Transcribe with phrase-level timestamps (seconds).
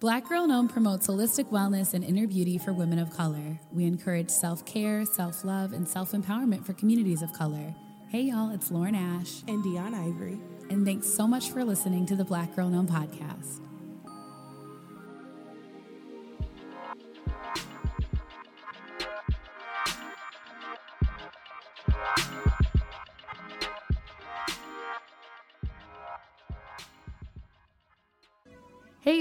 [0.00, 3.58] Black Girl in Om promotes holistic wellness and inner beauty for women of color.
[3.72, 7.74] We encourage self care, self love, and self empowerment for communities of color.
[8.08, 9.42] Hey, y'all, it's Lauren Ash.
[9.48, 10.38] And Deun Ivory.
[10.70, 13.67] And thanks so much for listening to the Black Girl in Om podcast.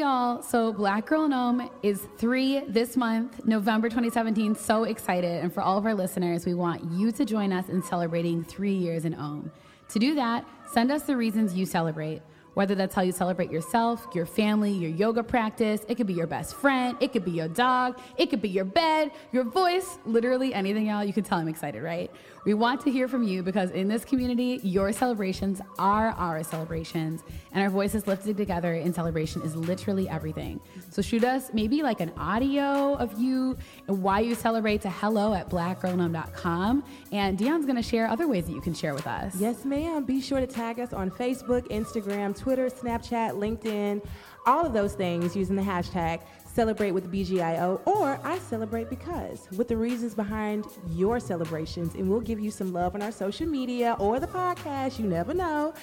[0.08, 4.56] Y'all, so Black Girl in Om is three this month, November 2017.
[4.56, 5.44] So excited.
[5.44, 8.74] And for all of our listeners, we want you to join us in celebrating three
[8.74, 9.52] years in OM.
[9.90, 12.22] To do that, send us the reasons you celebrate
[12.58, 15.82] whether that's how you celebrate yourself, your family, your yoga practice.
[15.88, 16.98] It could be your best friend.
[17.00, 18.00] It could be your dog.
[18.18, 21.04] It could be your bed, your voice, literally anything, y'all.
[21.04, 22.10] You can tell I'm excited, right?
[22.46, 27.22] We want to hear from you because in this community, your celebrations are our celebrations,
[27.52, 30.60] and our voices lifted together in celebration is literally everything.
[30.90, 35.34] So shoot us maybe like an audio of you and why you celebrate to hello
[35.34, 36.86] at blackgirlinom.com.
[37.12, 39.36] And Deun's to share other ways that you can share with us.
[39.36, 40.06] Yes, ma'am.
[40.06, 44.06] Be sure to tag us on Facebook, Instagram, Twitter, Snapchat, LinkedIn,
[44.46, 46.22] all of those things using the hashtag
[46.58, 51.94] celebrate with BGIO or I celebrate because with the reasons behind your celebrations.
[51.94, 54.98] And we'll give you some love on our social media or the podcast.
[54.98, 55.76] You never know.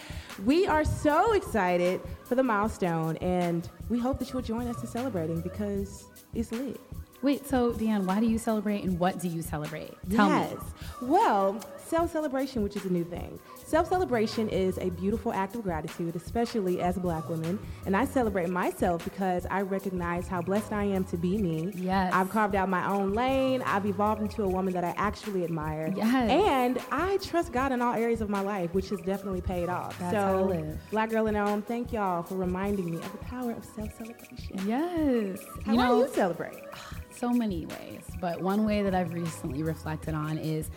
[0.44, 4.88] We are so excited for the milestone and we hope that you'll join us in
[4.88, 6.80] celebrating because it's lit.
[7.22, 9.94] Wait, so Deun, why do you celebrate and what do you celebrate?
[10.10, 10.52] Tell yes.
[10.52, 10.58] me.
[11.08, 13.38] Well, self celebration, which is a new thing.
[13.75, 17.58] Self celebration is a beautiful act of gratitude, especially as a black woman.
[17.86, 21.72] And I celebrate myself because I recognize how blessed I am to be me.
[21.75, 22.12] Yes.
[22.14, 23.62] I've carved out my own lane.
[23.62, 25.92] I've evolved into a woman that I actually admire.
[25.97, 26.30] Yes.
[26.30, 29.98] And I trust God in all areas of my life, which has definitely paid off.
[29.98, 30.78] That's so, how to live.
[30.92, 34.69] Black Girl in Om, thank y'all for reminding me of the power of self celebration.
[34.69, 35.41] Yes.
[35.67, 36.62] How you know, do you celebrate?
[37.11, 40.70] so many ways, but one way that I've recently reflected on is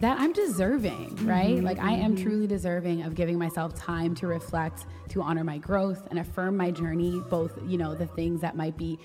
[0.00, 1.56] that I'm deserving, right?
[1.56, 5.58] Mm-hmm, like I am truly deserving of giving myself time to reflect, to honor my
[5.58, 8.98] growth and affirm my journey, both, you know, the things that might be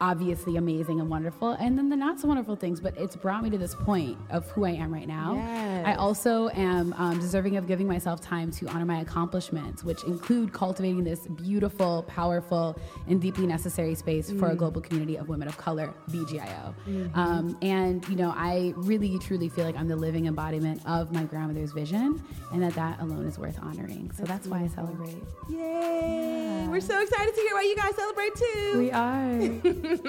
[0.00, 3.50] obviously amazing and wonderful and then the not so wonderful things but it's brought me
[3.50, 5.34] to this point of who i am right now.
[5.34, 5.86] Yes.
[5.86, 10.52] i also am um, deserving of giving myself time to honor my accomplishments which include
[10.52, 12.78] cultivating this beautiful powerful
[13.08, 16.74] and deeply necessary space for a global community of women of color bgio
[17.14, 21.24] um, and you know i really truly feel like i'm the living embodiment of my
[21.24, 22.22] grandmother's vision
[22.52, 24.10] and that that alone is worth honoring.
[24.16, 25.22] So that's, why i celebrate.
[25.48, 26.66] Yay!
[26.68, 28.78] We're so excited to hear why you guys celebrate too.
[28.78, 29.89] we are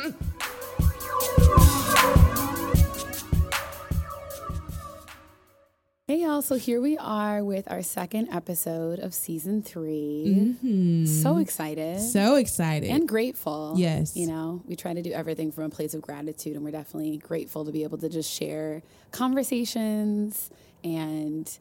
[6.08, 11.06] Hey y'all, so here we are with our second episode of season 3 mm-hmm.
[11.06, 12.02] So excited.
[12.02, 12.90] So excited.
[12.90, 13.76] and grateful.
[13.78, 14.18] Yes.
[14.18, 17.16] You know, we try to do everything from a place of gratitude, and we're definitely
[17.16, 20.52] grateful to be able to just share conversations
[20.84, 21.58] and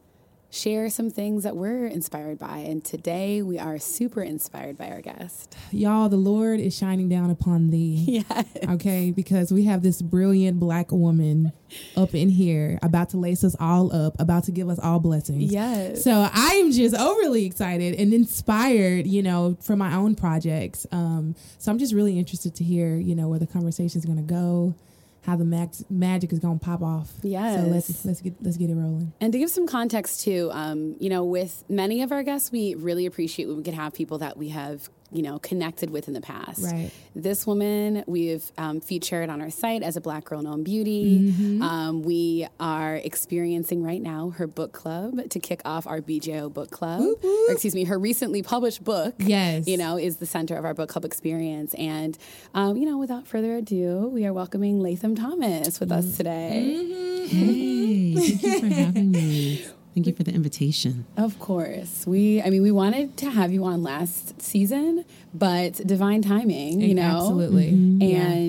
[0.51, 2.57] share some things that we're inspired by.
[2.57, 5.55] And today we are super inspired by our guest.
[5.71, 8.21] Y'all, the Lord is shining down upon thee.
[8.29, 8.45] Yes.
[8.67, 11.53] Okay, because we have this brilliant black woman
[11.95, 15.51] up in here about to lace us all up, about to give us all blessings.
[15.51, 16.03] Yes.
[16.03, 20.85] So I am just overly excited and inspired, you know, for my own projects.
[20.91, 24.17] Um, so I'm just really interested to hear, you know, where the conversation is going
[24.17, 24.75] to go,
[25.21, 27.11] how the max- magic is going to pop off.
[27.21, 27.59] Yes.
[27.59, 29.13] So let's let's get let's get it rolling.
[29.21, 32.75] And to give some context too, um, you know, with many of our guests, we
[32.75, 36.13] really appreciate when we can have people that we have, you know, connected with in
[36.13, 36.63] the past.
[36.63, 36.89] Right.
[37.15, 41.31] This woman we've um, featured on our site as a Black Girl in Om Beauty.
[41.31, 41.61] Mm-hmm.
[41.61, 46.71] Um, we are experiencing right now her book club to kick off our BGIO book
[46.71, 47.01] club.
[47.23, 49.15] Or excuse me, her recently published book.
[49.19, 49.67] Yes.
[49.67, 51.73] You know, is the center of our book club experience.
[51.75, 52.17] And,
[52.53, 55.99] um, you know, without further ado, we are welcoming Latham Thomas with Mm-hmm.
[55.99, 57.27] us today.
[57.27, 59.65] Hey, thank you for having me.
[59.93, 61.05] Thank you for the invitation.
[61.17, 62.07] Of course.
[62.07, 65.03] We I mean we wanted to have you on last season,
[65.33, 67.17] but divine timing, you know.
[67.17, 67.69] Absolutely.
[67.69, 68.40] And um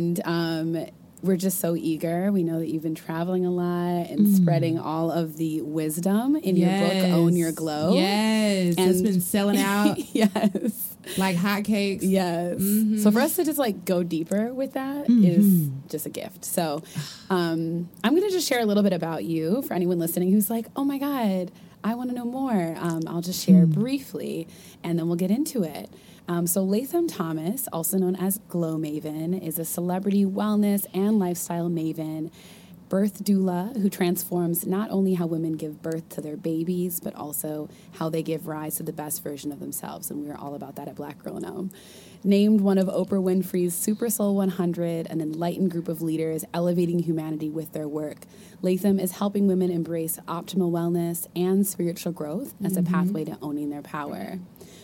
[1.22, 2.32] we're just so eager.
[2.32, 6.56] We know that you've been traveling a lot and spreading all of the wisdom in
[6.56, 7.94] your book Own Your Glow.
[7.94, 8.74] Yes.
[8.76, 10.96] And it's been selling out yes.
[11.16, 12.00] like hotcakes.
[12.02, 13.02] Yes.
[13.02, 16.44] So for us to just like go deeper with that is just a gift.
[16.44, 16.82] So
[17.30, 20.50] um, I'm going to just share a little bit about you for anyone listening who's
[20.50, 21.52] like, oh my God,
[21.84, 22.74] I want to know more.
[22.78, 24.48] Um, I'll just share briefly
[24.82, 25.88] and then we'll get into it.
[26.28, 31.68] Um, so Latham Thomas, also known as Glow Maven, is a celebrity wellness and lifestyle
[31.68, 32.30] maven
[32.92, 37.66] birth doula who transforms not only how women give birth to their babies, but also
[37.92, 40.10] how they give rise to the best version of themselves.
[40.10, 41.70] And we're all about that at Black Girl in Om.
[42.22, 47.48] Named one of Oprah Winfrey's Super Soul 100, an enlightened group of leaders elevating humanity
[47.48, 48.26] with their work.
[48.60, 53.70] Latham is helping women embrace optimal wellness and spiritual growth as a pathway to owning
[53.70, 54.38] their power.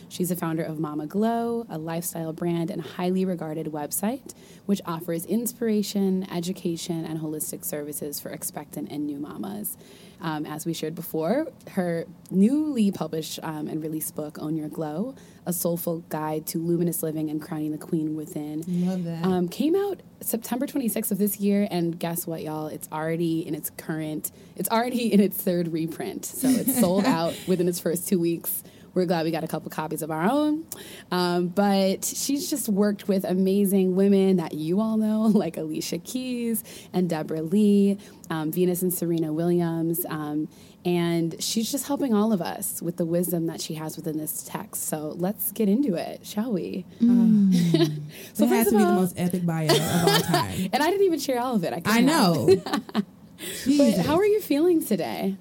[0.09, 4.33] She's the founder of Mama Glow, a lifestyle brand and highly regarded website,
[4.67, 9.77] which offers inspiration, education, and holistic services for expectant and new mamas.
[10.21, 15.15] Um, as we shared before, her newly published um, and released book, Own Your Glow,
[15.47, 19.25] a soulful guide to luminous living and crowning the queen within, Love that.
[19.25, 21.69] um, came out September 26th of this year.
[21.71, 22.67] And guess what, y'all?
[22.67, 26.25] It's already in its current, it's already in its third reprint.
[26.25, 28.65] So it's sold out within its first two weeks.
[28.99, 30.67] We're glad we got a couple copies of our own.
[31.13, 36.65] Um, but she's just worked with amazing women that you all know, like Alicia Keys
[36.93, 37.97] and Debra Lee,
[38.29, 40.05] um, Venus and Serena Williams.
[40.09, 40.49] Um,
[40.85, 44.43] and she's just helping all of us with the wisdom that she has within this
[44.43, 44.89] text.
[44.89, 46.85] So let's get into it, shall we?
[47.01, 47.91] that
[48.33, 50.71] so has first to of be the most epic bio of all time.
[50.73, 51.73] And I didn't even share all of it.
[51.73, 52.49] I, I know.
[53.77, 55.37] But how are you feeling today?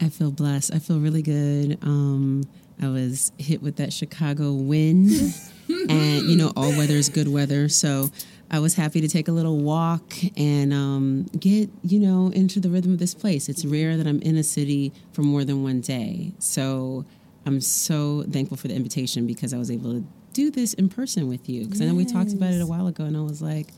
[0.00, 0.72] I feel blessed.
[0.74, 1.78] I feel really good.
[1.82, 2.44] Um,
[2.82, 5.10] I was hit with that Chicago wind,
[5.88, 7.68] and you know, all weather is good weather.
[7.68, 8.10] So
[8.50, 12.68] I was happy to take a little walk and um, get you know into the
[12.68, 13.48] rhythm of this place.
[13.48, 17.04] It's rare that I'm in a city for more than one day, so
[17.46, 21.28] I'm so thankful for the invitation because I was able to do this in person
[21.28, 21.64] with you.
[21.64, 23.68] Because I know we talked about it a while ago, and I was like,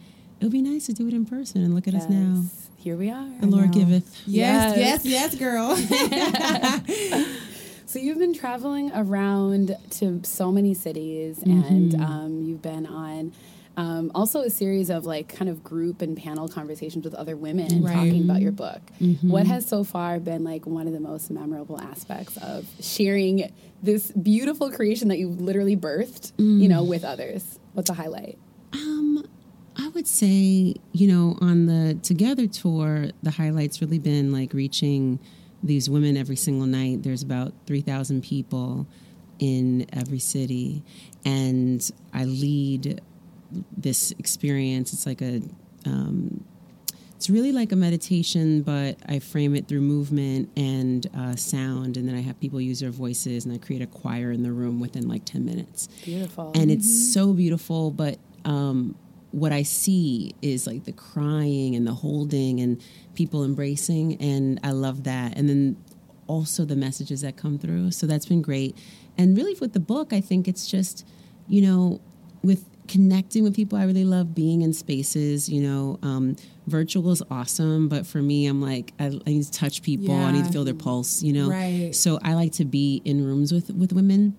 [0.40, 1.62] it would be nice to do it in person.
[1.62, 2.44] And look at us now.
[2.78, 3.28] Here we are.
[3.40, 3.80] The Lord know.
[3.84, 4.22] giveth.
[4.26, 5.04] yes, Yes.
[5.04, 5.76] yes, yes, girl.
[7.86, 12.02] So you've been traveling around to so many cities, and Mm-hmm.
[12.02, 13.32] um, you've been on
[13.76, 17.82] um, also a series of like kind of group and panel conversations with other women
[17.82, 17.92] Right.
[17.92, 18.04] Mm-hmm.
[18.06, 18.80] talking about your book.
[19.22, 23.52] What has so far been like one of the most memorable aspects of sharing
[23.82, 26.68] this beautiful creation that you literally birthed, you Mm.
[26.68, 27.58] know, with others?
[27.74, 28.38] What's a highlight?
[28.72, 29.24] Um,
[29.76, 35.20] I would say, you know, on the Together tour, the highlights really been like reaching
[35.66, 37.02] these women every single night.
[37.02, 38.86] There's about 3,000 people
[39.38, 40.82] in every city.
[41.24, 43.00] And I lead
[43.76, 44.92] this experience.
[44.92, 45.42] It's like a,
[45.84, 46.44] um,
[47.14, 51.96] it's really like a meditation, but I frame it through movement and uh, sound.
[51.96, 54.52] And then I have people use their voices and I create a choir in the
[54.52, 56.52] room within like 10 minutes Beautiful.
[56.54, 58.94] and it's so beautiful but um,
[59.36, 62.82] what i see is like the crying and the holding and
[63.14, 65.36] people embracing and i love that.
[65.36, 65.76] And then
[66.26, 67.92] also the messages that come through.
[67.92, 68.76] So that's been great.
[69.18, 71.06] And really with the book i think it's just
[71.48, 72.00] you know
[72.42, 76.36] with connecting with people i really love being in spaces you know um,
[76.68, 80.14] virtual is awesome but for me i'm like i, I need to touch people.
[80.14, 80.26] Yeah.
[80.26, 81.50] i need to feel their pulse you know?
[81.50, 81.94] Right.
[81.94, 84.36] so i like to be in rooms with with women.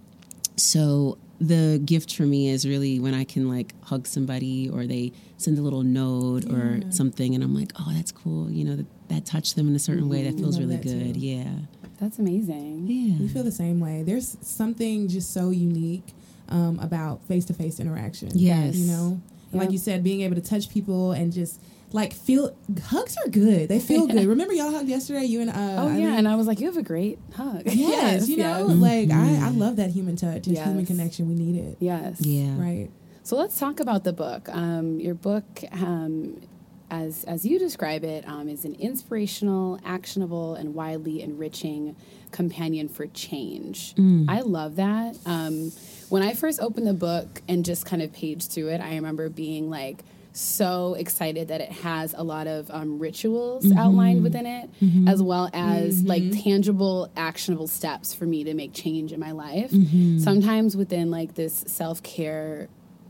[0.55, 5.11] So the gift for me is really when I can like hug somebody or they
[5.37, 8.49] send a little note or something and I'm like, oh, that's cool.
[8.49, 11.13] You know, that, that touched them in a certain way that feels really that good.
[11.13, 11.19] too.
[11.19, 11.49] Yeah.
[11.99, 12.85] That's amazing.
[12.87, 13.19] Yeah.
[13.19, 14.03] We feel the same way.
[14.03, 16.13] There's something just so unique
[16.49, 18.29] um, about face to face interaction.
[18.33, 18.75] Yes.
[18.75, 21.61] You know, And like you said, being able to touch people and just
[21.93, 22.55] like feel
[22.85, 23.69] hugs are good.
[23.69, 24.25] They feel good.
[24.27, 25.25] Remember y'all hugged yesterday?
[25.25, 27.17] You and uh, Oh I yeah, think- and I was like, you have a great
[27.35, 27.63] hug.
[27.65, 28.77] yes, you know, yes.
[28.77, 31.27] like I, I love that human touch and human connection.
[31.27, 31.77] We need it.
[31.79, 32.19] yes.
[32.21, 32.59] Yeah.
[32.59, 32.89] Right.
[33.23, 34.47] So let's talk about the book.
[34.49, 36.41] Um, your book, um,
[36.89, 41.95] as as you describe it, um, is an inspirational, actionable, and widely enriching
[42.31, 43.93] companion for change.
[44.29, 45.17] I love that.
[45.25, 45.71] Um,
[46.09, 49.27] when I first opened the book and just kind of paged through it, I remember
[49.29, 50.03] being like
[50.37, 53.77] so excited that it has a lot of um, rituals mm-hmm.
[53.77, 55.07] outlined within it, mm-hmm.
[55.07, 56.07] as well as mm-hmm.
[56.07, 59.71] like tangible, actionable steps for me to make change in my life.
[60.21, 62.69] Sometimes within like this self care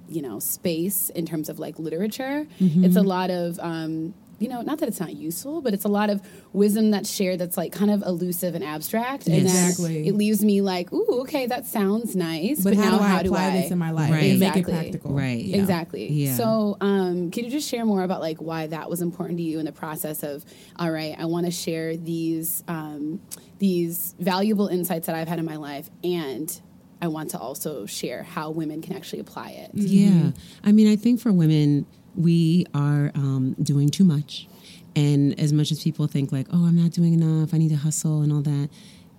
[0.10, 4.62] you know space in terms of like literature it's a lot of um you know
[4.62, 6.22] not that it's not useful but it's a lot of
[6.53, 10.08] wisdom that's shared that's like kind of elusive and abstract and Exactly.
[10.08, 13.08] it leaves me like ooh okay that sounds nice But, but, how now do I
[13.08, 14.32] how apply do I this in my life Right.
[14.32, 14.74] and make it Exactly.
[14.74, 15.12] practical?
[15.13, 15.44] Right.
[15.44, 15.58] Yeah.
[15.58, 16.12] Exactly.
[16.12, 16.36] Yeah.
[16.36, 19.60] So, um, can you just share more about like why that was important to you
[19.60, 20.46] in the process of,
[20.77, 23.20] all right, I want to share these um,
[23.60, 26.50] these valuable insights that I've had in my life, and
[27.01, 29.72] I want to also share how women can actually apply it.
[29.74, 30.32] Yeah.
[30.63, 31.86] I mean, I think for women,
[32.17, 34.47] we are um, doing too much.
[34.95, 37.75] And as much as people think, like, oh, I'm not doing enough, I need to
[37.75, 38.69] hustle and all that,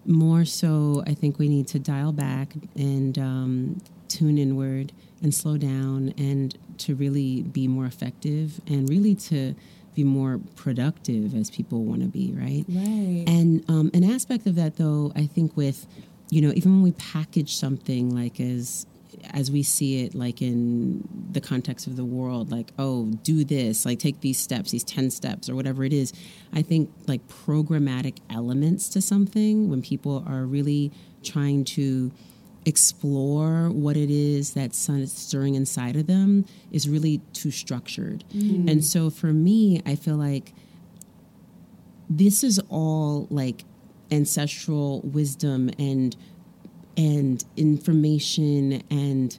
[0.05, 5.57] more so, I think we need to dial back and um, tune inward and slow
[5.57, 9.55] down and to really be more effective and really to
[9.95, 12.65] be more productive as people want to be, right?
[12.69, 13.25] Right.
[13.27, 15.87] And um, an aspect of that, though, I think with,
[16.31, 18.87] you know, even when we package something like as
[19.33, 23.85] as we see it like in the context of the world like oh do this
[23.85, 26.13] like take these steps these 10 steps or whatever it is
[26.53, 30.93] i think like programmatic elements to something when people are really
[31.23, 32.11] trying to
[32.65, 38.71] explore what it is that's stirring inside of them is really too structured mm.
[38.71, 40.53] and so for me i feel like
[42.11, 43.65] this is all like
[44.11, 46.17] ancestral wisdom and
[46.99, 49.39] and information and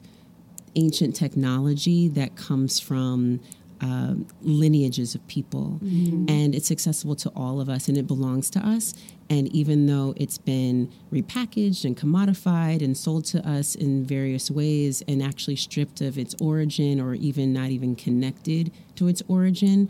[0.74, 3.40] ancient technology that comes from
[3.82, 5.78] uh, lineages of people.
[5.82, 6.26] Mm-hmm.
[6.28, 8.94] And it's accessible to all of us and it belongs to us.
[9.28, 15.02] And even though it's been repackaged and commodified and sold to us in various ways
[15.06, 19.88] and actually stripped of its origin or even not even connected to its origin,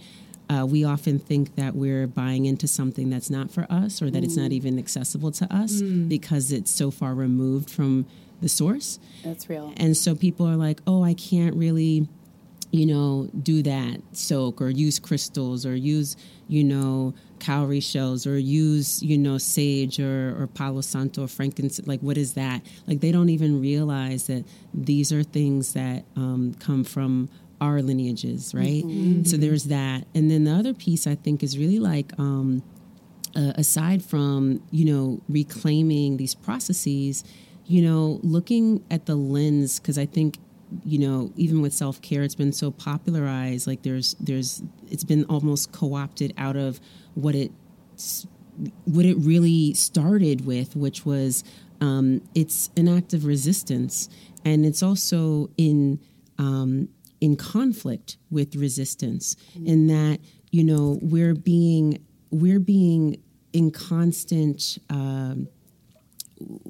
[0.50, 4.23] uh, we often think that we're buying into something that's not for us or that
[4.23, 4.25] mm.
[4.25, 4.54] it's not mm.
[4.54, 6.09] even accessible to us mm.
[6.09, 8.04] because it's so far removed from
[8.40, 8.99] the source.
[9.23, 9.73] That's real.
[9.76, 12.09] And so people are like, oh, I can't really,
[12.73, 16.16] you know, do that soak or use crystals or use,
[16.49, 21.87] you know, cowrie shells or use, you know, sage or, or palo santo or frankincense.
[21.87, 22.62] Like, what is that?
[22.88, 27.28] Like, they don't even realize that these are things that um, come from
[27.60, 28.84] our lineages, right?
[28.84, 29.24] Mm-hmm.
[29.24, 30.06] So there's that.
[30.14, 32.62] And then the other piece I think is really like, um,
[33.36, 37.22] uh, aside from, you know, reclaiming these processes,
[37.66, 40.38] you know, looking at the lens, because I think
[40.84, 45.72] you know even with self-care it's been so popularized like there's there's it's been almost
[45.72, 46.80] co-opted out of
[47.14, 47.50] what it
[48.84, 51.42] what it really started with which was
[51.80, 54.08] um, it's an act of resistance
[54.44, 55.98] and it's also in
[56.38, 56.88] um,
[57.20, 60.18] in conflict with resistance in that
[60.50, 63.20] you know we're being we're being
[63.52, 65.48] in constant um,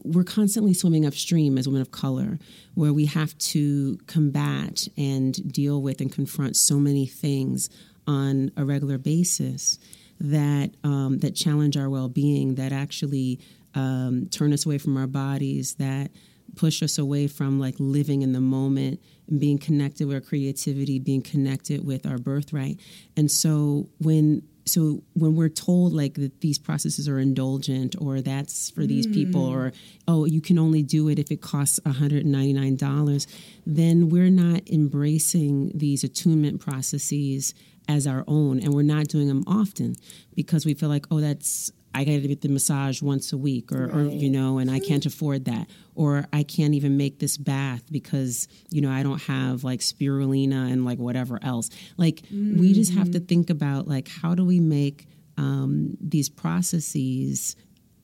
[0.02, 2.38] we're constantly swimming upstream as women of color
[2.75, 7.71] where we have to combat and deal with and confront so many things
[8.07, 9.78] on a regular basis
[10.19, 13.40] that um, that challenge our well-being that actually
[13.75, 16.11] um, turn us away from our bodies that
[16.57, 19.00] push us away from like living in the moment
[19.31, 22.81] and being connected with our creativity, being connected with our birthright.
[23.17, 28.71] And so when so when we're told like that these processes are indulgent or that's
[28.71, 29.15] for these mm.
[29.15, 29.73] people or
[30.07, 33.27] oh you can only do it if it costs $199
[33.67, 37.55] then we're not embracing these attunement processes
[37.89, 39.97] as our own and we're not doing them often
[40.37, 43.73] because we feel like oh that's I got to get the massage once a week,
[43.73, 43.94] or, right.
[43.94, 47.82] or, you know, and I can't afford that, or I can't even make this bath
[47.90, 51.70] because you know I don't have like spirulina and like whatever else.
[51.97, 52.61] Like mm-hmm.
[52.61, 53.26] we just have to mm-hmm.
[53.26, 55.06] think about like how do we make
[55.37, 57.56] um, these processes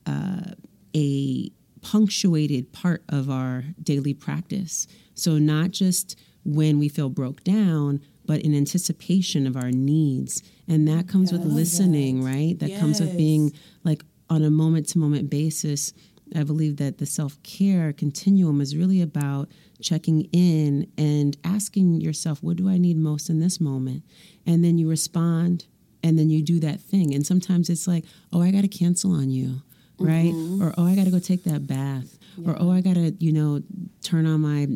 [0.05, 0.51] uh,
[0.95, 1.51] a
[1.81, 4.87] punctuated part of our daily practice.
[5.13, 10.43] So not just when we feel broke down, but in anticipation of our needs.
[10.67, 11.39] And that comes yes.
[11.39, 12.59] with listening, right?
[12.59, 12.79] That yes.
[12.79, 13.53] comes with being
[13.83, 15.93] like on a moment to moment basis.
[16.35, 19.49] I believe that the self care continuum is really about
[19.81, 24.03] checking in and asking yourself, what do I need most in this moment?
[24.45, 25.65] And then you respond
[26.03, 27.13] and then you do that thing.
[27.13, 29.61] And sometimes it's like, oh, I got to cancel on you,
[29.99, 30.33] right?
[30.33, 30.61] Mm-hmm.
[30.61, 32.17] Or, oh, I got to go take that bath.
[32.37, 32.51] Yeah.
[32.51, 33.61] Or, oh, I got to, you know,
[34.03, 34.67] turn on my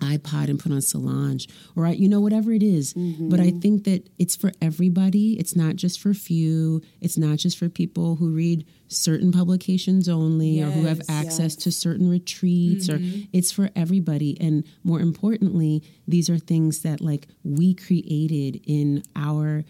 [0.00, 2.94] iPod and put on Solange or you know whatever it is.
[2.94, 3.28] Mm-hmm.
[3.28, 5.38] But I think that it's for everybody.
[5.38, 6.82] It's not just for few.
[7.00, 11.54] It's not just for people who read certain publications only yes, or who have access
[11.54, 11.56] yes.
[11.56, 13.20] to certain retreats mm-hmm.
[13.20, 19.02] or it's for everybody and more importantly these are things that like we created in
[19.14, 19.62] our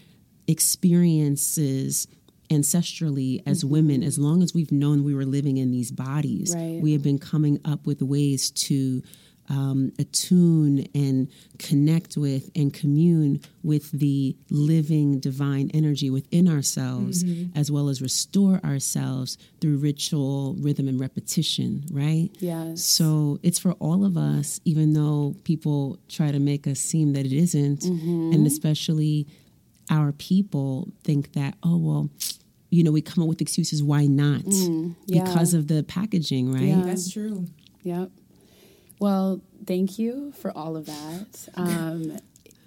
[0.47, 2.07] experiences
[2.49, 3.73] ancestrally as mm-hmm.
[3.73, 6.79] women as long as we've known we were living in these bodies right.
[6.81, 9.03] we have been coming up with ways to
[9.49, 11.27] um, attune and
[11.57, 17.57] connect with and commune with the living divine energy within ourselves, mm-hmm.
[17.57, 22.29] as well as restore ourselves through ritual, rhythm, and repetition, right?
[22.39, 22.83] Yes.
[22.83, 27.25] So it's for all of us, even though people try to make us seem that
[27.25, 28.31] it isn't, mm-hmm.
[28.33, 29.27] and especially
[29.89, 32.09] our people think that, oh, well,
[32.69, 35.23] you know, we come up with excuses why not mm, yeah.
[35.23, 36.61] because of the packaging, right?
[36.61, 36.81] Yeah.
[36.81, 37.47] That's true.
[37.81, 38.11] Yep.
[38.99, 41.49] Well, thank you for all of that.
[41.55, 42.19] Um,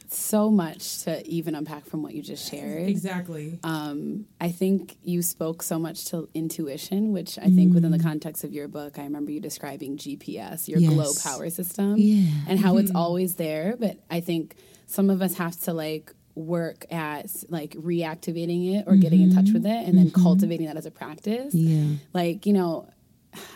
[0.09, 2.89] so much to even unpack from what you just shared.
[2.89, 3.59] Exactly.
[3.63, 8.03] Um, I think you spoke so much to intuition, which I think within the mm.
[8.03, 10.93] context of your book, I remember you describing GPS, your yes.
[10.93, 12.31] glow power system, yeah.
[12.49, 12.81] and how mm-hmm.
[12.81, 13.77] it's always there.
[13.79, 18.97] But I think some of us have to like work at like reactivating it or
[18.97, 21.55] getting in touch with it and then cultivating that as a practice.
[21.55, 21.97] Yeah.
[22.13, 22.89] Like, you know,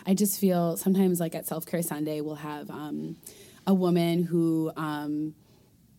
[0.05, 3.17] I just feel sometimes like at Self Care Sunday, we'll have um,
[3.65, 5.35] a woman who, um,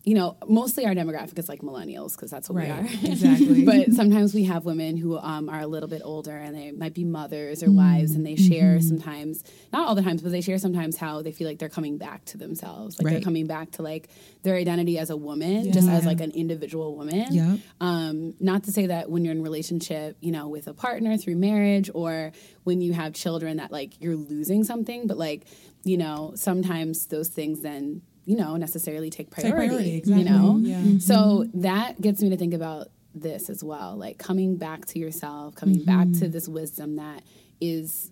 [0.03, 2.85] you know, mostly our demographic is like millennials because that's what we are.
[3.03, 3.65] exactly.
[3.65, 6.93] but sometimes we have women who um, are a little bit older and they might
[6.93, 10.57] be mothers or wives and they share sometimes not all the times but they share
[10.57, 12.97] sometimes how they feel like they're coming back to themselves.
[12.97, 14.09] Like they're coming back to like
[14.43, 17.27] their identity as a woman just as like an individual woman.
[17.31, 17.59] Yep.
[17.81, 21.35] um, not to say that when you're in relationship you know with a partner through
[21.35, 22.31] marriage or
[22.63, 25.45] when you have children that like you're losing something but like
[25.83, 30.23] you know sometimes those things then you know necessarily take Take priority, priority, exactly.
[30.23, 30.99] you know Yeah.
[30.99, 35.55] so that gets me to think about this as well like coming back to yourself
[35.55, 36.19] coming back Mm-hmm.
[36.21, 37.23] to this wisdom that
[37.59, 38.11] is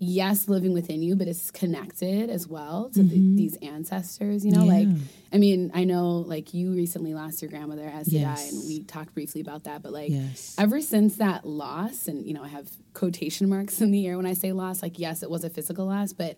[0.00, 3.08] yes living within you but it's connected as well to Mm-hmm.
[3.36, 4.72] the, these ancestors you know Yeah.
[4.78, 4.88] like
[5.32, 8.52] i mean i know like you recently lost your grandmother as did i Yes.
[8.52, 10.54] and we talked briefly about that but like Yes.
[10.56, 14.24] ever since that loss and you know i have quotation marks in the air when
[14.26, 16.36] i say loss like yes it was a physical loss but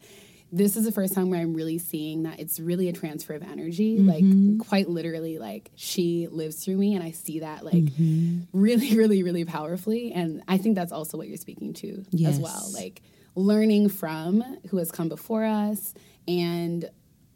[0.53, 3.43] this is the first time where i'm really seeing that it's really a transfer of
[3.43, 4.59] energy like mm-hmm.
[4.59, 8.41] quite literally like she lives through me and i see that like mm-hmm.
[8.53, 12.71] really really really powerfully and i think that's also what you're speaking to as well
[12.75, 13.03] like
[13.35, 15.95] learning from who has come before us
[16.27, 16.89] and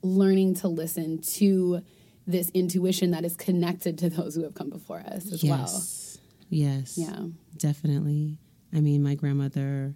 [0.03, 1.81] learning to listen to
[2.27, 6.19] this intuition that is connected to those who have come before us as well Yes.
[6.51, 6.99] Yes.
[6.99, 7.27] Yeah.
[7.57, 8.39] Definitely.
[8.73, 9.95] I mean, my grandmother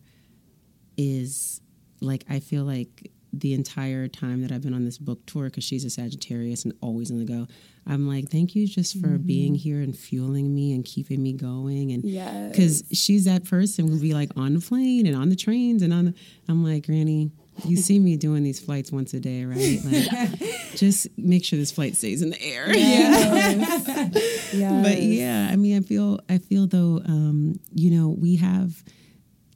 [0.96, 1.60] is
[2.00, 5.62] like, I feel like the entire time that I've been on this book tour, because
[5.64, 7.46] she's a Sagittarius and always on the go,
[7.86, 11.92] I'm like, thank you just for being here and fueling me and keeping me going.
[11.92, 12.50] And Yes.
[12.50, 15.92] because she's that person who'll be like on the plane and on the trains and
[15.92, 16.14] on the,
[16.48, 17.30] I'm like, Granny,
[17.64, 19.80] you see me doing these flights once a day, right?
[19.84, 22.74] Like, just make sure this flight stays in the air.
[22.76, 28.82] yeah but yeah i mean i feel i feel though um you know we have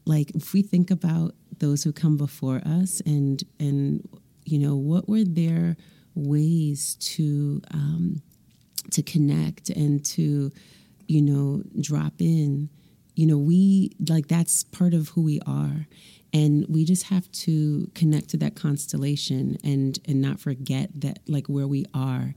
[0.04, 4.06] like if we think about those who come before us and and
[4.44, 5.76] you know what were their
[6.14, 8.20] ways to um
[8.90, 10.50] to connect and to
[11.06, 12.68] you know drop in?
[13.14, 15.86] You know we like that's part of who we are.
[16.34, 21.46] And we just have to connect to that constellation and and not forget that like
[21.46, 22.34] where we are.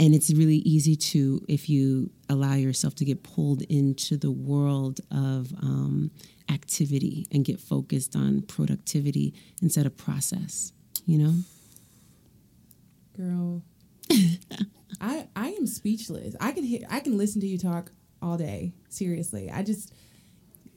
[0.00, 5.00] And it's really easy to if you allow yourself to get pulled into the world
[5.10, 6.12] of um,
[6.50, 10.72] activity and get focused on productivity instead of process
[11.06, 11.34] you know
[13.18, 13.64] Girl,
[15.00, 16.36] I I am speechless.
[16.40, 17.90] I can hear I can listen to you talk
[18.22, 18.74] all day.
[18.88, 19.92] Seriously, I just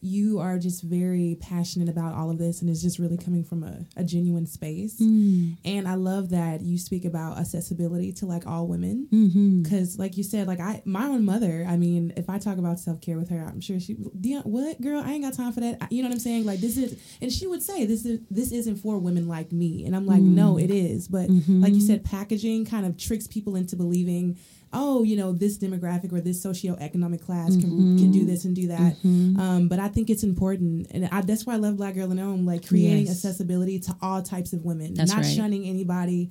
[0.01, 3.63] you are just very passionate about all of this, and it's just really coming from
[3.63, 4.99] a, a genuine space.
[4.99, 5.57] Mm.
[5.63, 9.61] And I love that you speak about accessibility to like all women, mm-hmm.
[9.61, 11.65] because like you said, like I my own mother.
[11.69, 14.81] I mean, if I talk about self care with her, I'm sure she, Deun, what
[14.81, 15.01] girl?
[15.05, 15.91] I ain't got time for that.
[15.91, 16.45] You know what I'm saying?
[16.45, 19.85] Like this is, and she would say this is this isn't for women like me,
[19.85, 20.63] and I'm like, no, mm.
[20.63, 21.07] it is.
[21.07, 21.61] But mm-hmm.
[21.61, 24.37] like you said, packaging kind of tricks people into believing.
[24.73, 28.67] Oh, you know, this demographic or this socioeconomic class can, can do this and do
[28.67, 28.95] that.
[29.03, 32.19] Um, but I think it's important, and I, that's why I love Black Girl in
[32.19, 33.17] Om, like creating Yes.
[33.25, 35.35] accessibility to all types of women, That's not right.
[35.35, 36.29] shunning anybody,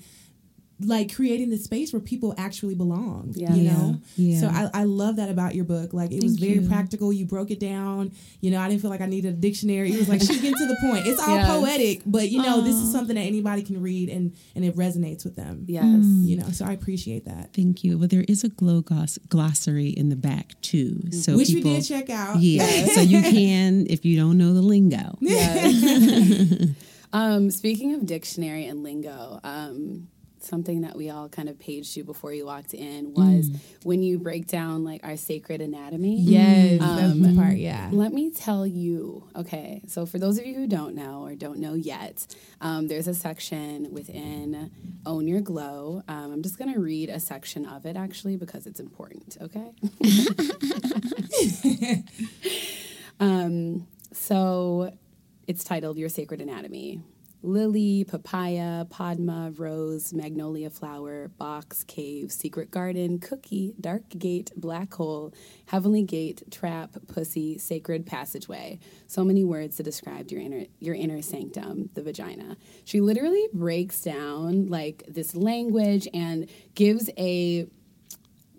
[0.84, 3.32] like creating the space where people actually belong.
[3.36, 3.54] Yeah.
[3.54, 4.40] You know, Yeah.
[4.40, 5.92] so I, I love that about your book.
[5.92, 6.68] Like it was very you.
[6.68, 7.12] practical.
[7.12, 8.12] You broke it down.
[8.40, 9.92] You know, I didn't feel like I needed a dictionary.
[9.92, 11.06] It was like she's getting to the point.
[11.06, 11.48] It's all Yes.
[11.48, 15.24] poetic, but you know, this is something that anybody can read and and it resonates
[15.24, 15.64] with them.
[15.68, 17.52] yes You know, so I appreciate that.
[17.54, 21.48] thank you well there is a glow gloss glossary in the back too so Which
[21.48, 22.38] people we did check out.
[22.40, 26.70] yeah so you can if you don't know the lingo Yes.
[27.12, 30.08] um, speaking of dictionary and lingo, um,
[30.44, 33.50] something that we all kind of paged you before you walked in was
[33.82, 36.16] when you break down like our sacred anatomy.
[36.20, 37.56] Yes, that's Um, the part.
[37.56, 37.88] Yeah.
[37.92, 39.24] Let me tell you.
[39.36, 42.26] Okay, so for those of you who don't know or don't know yet,
[42.60, 44.70] um, there's a section within
[45.06, 46.02] Own Your Glow.
[46.08, 49.36] Um, I'm just going to read a section of it actually because it's important.
[49.40, 49.70] Okay.
[53.20, 54.92] um, so
[55.46, 57.00] it's titled Your Sacred Anatomy.
[57.42, 65.32] Lily, papaya, padma, rose, magnolia flower, box, cave, secret garden, cookie, dark gate, black hole,
[65.66, 68.78] heavenly gate, trap, pussy, sacred passageway.
[69.06, 72.56] So many words to describe your inner your inner sanctum, the vagina.
[72.84, 77.66] She literally breaks down like this language and gives a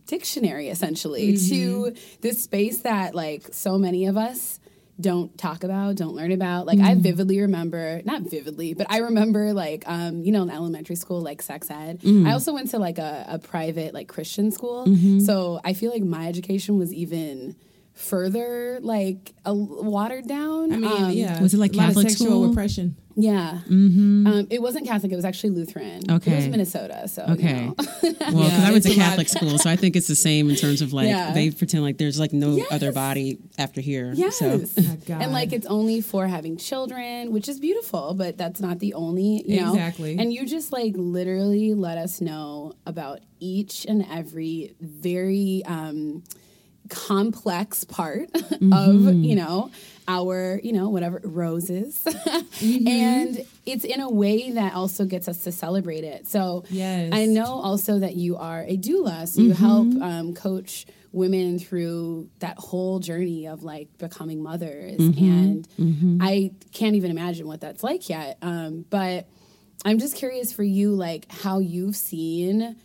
[0.07, 2.17] dictionary essentially to mm-hmm.
[2.19, 4.59] this space that like so many of us
[5.01, 6.65] don't talk about, don't learn about.
[6.65, 10.95] Like I vividly remember, not vividly, but I remember like um, you know, in elementary
[10.95, 12.01] school, like sex ed.
[12.05, 14.85] I also went to like a, a private like Christian school.
[15.25, 17.55] So I feel like my education was even
[17.93, 20.71] further like a, watered down.
[20.71, 21.41] I mean, Um, yeah.
[21.41, 22.47] Was it like a lot of Catholic sexual school?
[22.47, 22.95] repression?
[23.15, 23.59] Yeah.
[23.69, 26.01] Um, it wasn't Catholic, it was actually Lutheran.
[26.09, 26.31] Okay.
[26.31, 27.07] It was Minnesota.
[27.07, 27.53] So you Okay.
[27.65, 27.75] know.
[27.77, 28.97] Well, because Yeah, I went to a lot.
[28.97, 31.31] Catholic school, so I think it's the same in terms of like Yeah.
[31.33, 34.13] they pretend like there's like no other body after here.
[34.15, 34.37] Yes.
[34.37, 34.59] So
[35.07, 35.21] God.
[35.21, 39.43] and like it's only for having children, which is beautiful, but that's not the only,
[39.45, 39.73] you know.
[39.73, 40.17] Exactly.
[40.17, 46.23] And you just like literally let us know about each and every very um
[46.89, 48.29] complex part
[48.71, 49.71] of, you know,
[50.07, 52.03] our, you know, whatever roses.
[52.61, 56.27] And it's in a way that also gets us to celebrate it.
[56.27, 57.11] So Yes.
[57.13, 62.29] I know also that you are a doula, so you help um, coach women through
[62.39, 64.99] that whole journey of like becoming mothers.
[64.99, 65.67] And
[66.21, 68.37] I can't even imagine what that's like yet.
[68.41, 69.27] Um, but
[69.83, 72.75] I'm just curious for you, like how you've seen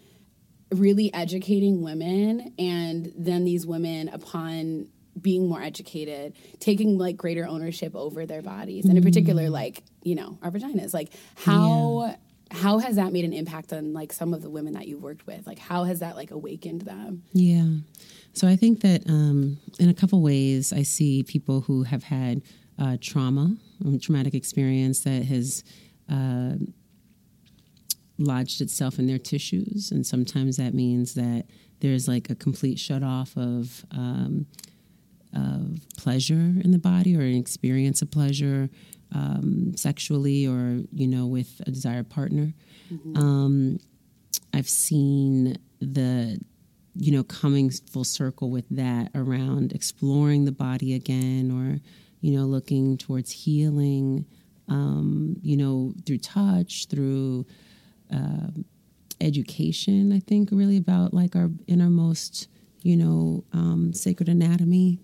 [0.72, 4.88] really educating women and then these women upon
[5.20, 10.14] being more educated taking like greater ownership over their bodies and in particular like you
[10.14, 12.14] know our vaginas like how
[12.50, 15.26] how has that made an impact on like some of the women that you've worked
[15.26, 17.66] with like how has that like awakened them Yeah.
[18.36, 22.42] So I think that um, in a couple ways, I see people who have had
[22.78, 25.64] uh, trauma, um, traumatic experience that has
[26.12, 26.56] uh,
[28.18, 29.90] lodged itself in their tissues.
[29.90, 31.46] And sometimes that means that
[31.80, 34.46] there's like a complete shut off of, um,
[35.36, 38.68] of pleasure in the body or an experience of pleasure
[39.14, 42.52] um, sexually or, you know, with a desired partner.
[43.16, 43.78] Um,
[44.54, 46.38] I've seen the
[46.98, 51.80] you know coming full circle with that around exploring the body again or
[52.22, 54.24] you know looking towards healing
[54.68, 57.44] um, you know through touch through
[58.10, 58.64] um
[59.20, 62.48] education i think really about like our innermost
[62.86, 64.98] you know um, sacred anatomy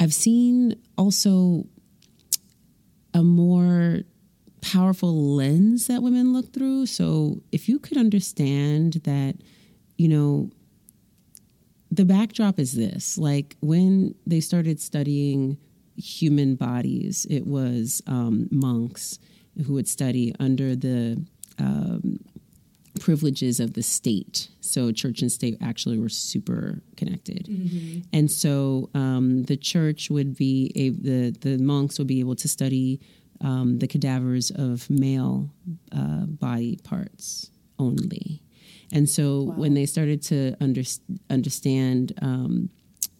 [0.00, 1.64] i've seen also
[3.14, 4.00] a more
[4.62, 6.86] powerful lens that women look through.
[6.86, 9.36] So if you could understand that,
[9.98, 10.50] you know,
[11.90, 15.58] the backdrop is this like when they started studying
[15.96, 19.18] human bodies, it was um, monks
[19.66, 21.22] who would study under the
[21.58, 22.18] um,
[23.02, 24.48] privileges of the state.
[24.60, 27.42] So church and state actually were super connected,
[28.12, 28.52] and so
[28.94, 33.00] um, the church would be a, the the monks would be able to study
[33.42, 35.50] um, the cadavers of male
[35.90, 38.42] uh, body parts only.
[38.92, 40.82] And so when they started to under,
[41.30, 42.68] understand um,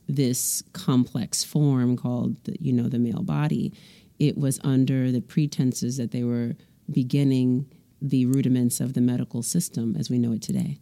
[0.07, 3.73] this complex form called, the, you know, the male body,
[4.19, 6.55] it was under the pretenses that they were
[6.91, 7.67] beginning
[8.03, 10.79] the rudiments of the medical system as we know it today.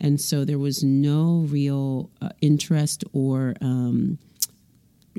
[0.00, 4.18] And so there was no real uh, interest or um,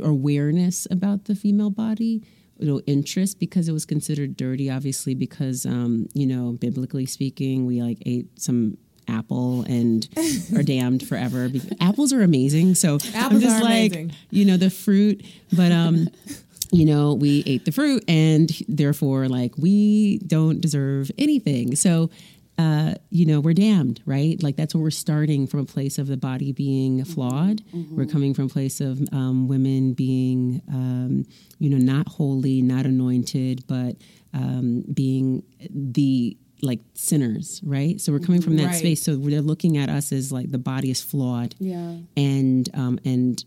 [0.02, 2.24] awareness about the female body
[2.60, 7.82] no interest because it was considered dirty obviously because um, you know biblically speaking we
[7.82, 10.08] like ate some apple and
[10.56, 14.12] are damned forever apples are amazing so i'm Apples just are like amazing.
[14.30, 16.10] you know the fruit but um
[16.72, 22.10] you know we ate the fruit and therefore like we don't deserve anything so
[22.58, 24.44] uh, you know, we're damned, right?
[24.44, 27.62] Like that's where we're starting from a place of the body being flawed.
[27.96, 31.26] We're coming from a place of um, women being, um,
[31.60, 33.96] you know, not holy, not anointed, but
[34.34, 38.02] um, being the like sinners, right?
[38.02, 38.76] So we're coming from that Right.
[38.76, 39.02] space.
[39.04, 43.42] So they're looking at us as like the body is flawed, yeah and um, and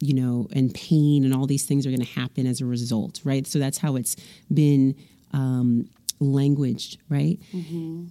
[0.00, 3.20] you know, and pain and all these things are going to happen as a result,
[3.22, 3.46] right?
[3.46, 4.16] So that's how it's
[4.52, 4.94] been
[5.32, 5.88] um,
[6.20, 7.38] languaged, right?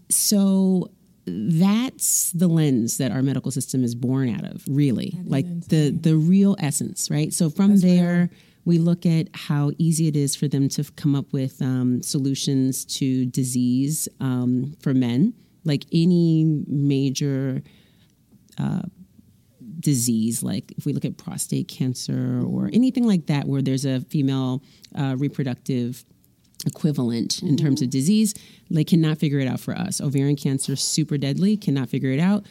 [0.09, 0.91] So
[1.25, 6.15] that's the lens that our medical system is born out of, really, like the the
[6.15, 7.33] real essence, right?
[7.33, 8.29] So from there.
[8.65, 12.85] We look at how easy it is for them to come up with um, solutions
[12.99, 17.63] to disease um, for men, like any major
[19.79, 24.01] disease, like if we look at prostate cancer or anything like that, where there's a
[24.01, 24.61] female
[24.97, 26.03] uh, reproductive
[26.65, 28.33] equivalent in terms of disease,
[28.69, 30.01] they cannot figure it out for us.
[30.01, 32.45] Ovarian cancer, super deadly, cannot figure it out.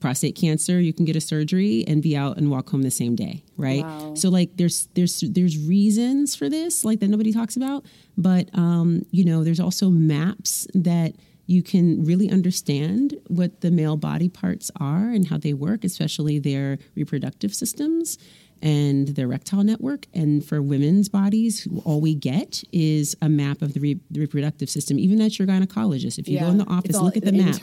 [0.00, 3.14] Prostate cancer, you can get a surgery and be out and walk home the same
[3.14, 3.84] day, right?
[3.84, 4.14] Wow.
[4.14, 7.86] So like there's there's there's reasons for this, like that nobody talks about,
[8.18, 11.14] but um, you know, there's also maps that
[11.46, 16.38] you can really understand what the male body parts are and how they work, especially
[16.38, 18.18] their reproductive systems.
[18.62, 20.06] and the erectile network.
[20.14, 24.70] And for women's bodies, all we get is a map of the, re- the reproductive
[24.70, 24.98] system.
[24.98, 27.58] Even at your gynecologist, if you go in the office, look at the maps.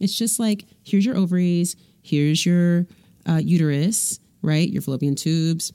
[0.00, 2.86] It's just like here's your ovaries, here's your
[3.28, 4.68] uh, uterus, right?
[4.68, 5.72] Your fallopian tubes.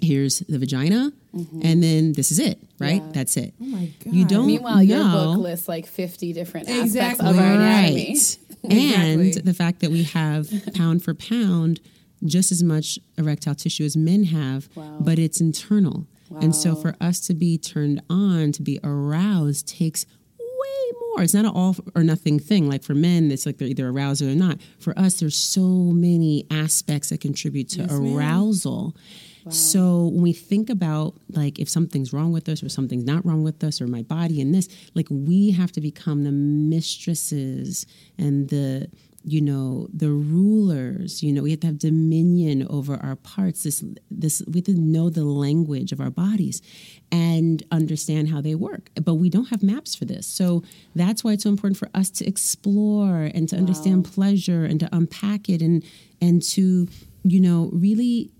[0.00, 1.60] Here's the vagina, Mm-hmm.
[1.64, 3.00] and then this is it, right?
[3.02, 3.12] Yeah.
[3.12, 3.54] That's it.
[3.60, 4.12] Oh my god.
[4.12, 7.28] You don't Meanwhile, your book lists like 50 different aspects Exactly.
[7.30, 8.08] of our anatomy.
[8.10, 8.38] Right.
[8.64, 9.50] And Exactly.
[9.50, 11.80] the fact that we have pound for pound
[12.24, 14.98] just as much erectile tissue as men have, Wow.
[15.00, 16.06] but it's internal.
[16.40, 20.06] And so for us to be turned on, to be aroused, takes
[20.38, 21.22] way more.
[21.22, 22.68] It's not an all or nothing thing.
[22.70, 24.58] Like for men, it's like they're either aroused or they're not.
[24.78, 28.14] For us, there's so many aspects that contribute to Yes, ma'am.
[29.50, 33.42] So when we think about like if something's wrong with us or something's not wrong
[33.42, 37.86] with us or my body and this, like we have to become the mistresses
[38.18, 38.88] and the
[39.24, 41.22] you know the rulers.
[41.22, 44.74] You know we have to have dominion over our parts this this we have to
[44.74, 46.62] know the language of our bodies
[47.10, 48.90] and understand how they work.
[49.02, 50.26] But we don't have maps for this.
[50.26, 50.62] So
[50.94, 54.88] that's why it's so important for us to explore and to understand pleasure and to
[54.92, 55.84] unpack it and
[56.20, 56.88] and to
[57.24, 58.30] you know really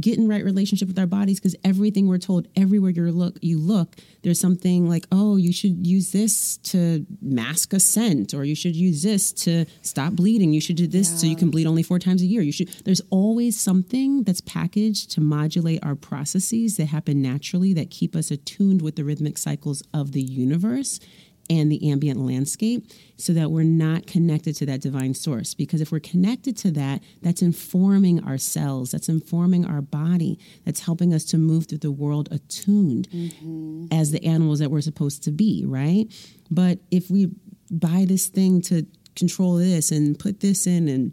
[0.00, 3.58] get in right relationship with our bodies because everything we're told everywhere you look you
[3.58, 8.54] look there's something like oh you should use this to mask a scent or you
[8.54, 10.52] should use this to stop bleeding.
[10.52, 12.42] You should do this so you can bleed only four times a year.
[12.42, 17.90] You should there's always something that's packaged to modulate our processes that happen naturally that
[17.90, 21.00] keep us attuned with the rhythmic cycles of the universe
[21.48, 25.54] and the ambient landscape so that we're not connected to that divine source.
[25.54, 30.80] Because if we're connected to that, that's informing our cells, that's informing our body, that's
[30.80, 33.86] helping us to move through the world attuned mm-hmm.
[33.92, 36.06] as the animals that we're supposed to be, right?
[36.50, 37.30] But if we
[37.70, 41.12] buy this thing to control this and put this in and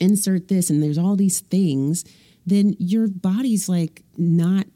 [0.00, 2.04] insert this, and there's all these things,
[2.46, 4.66] then your body's like not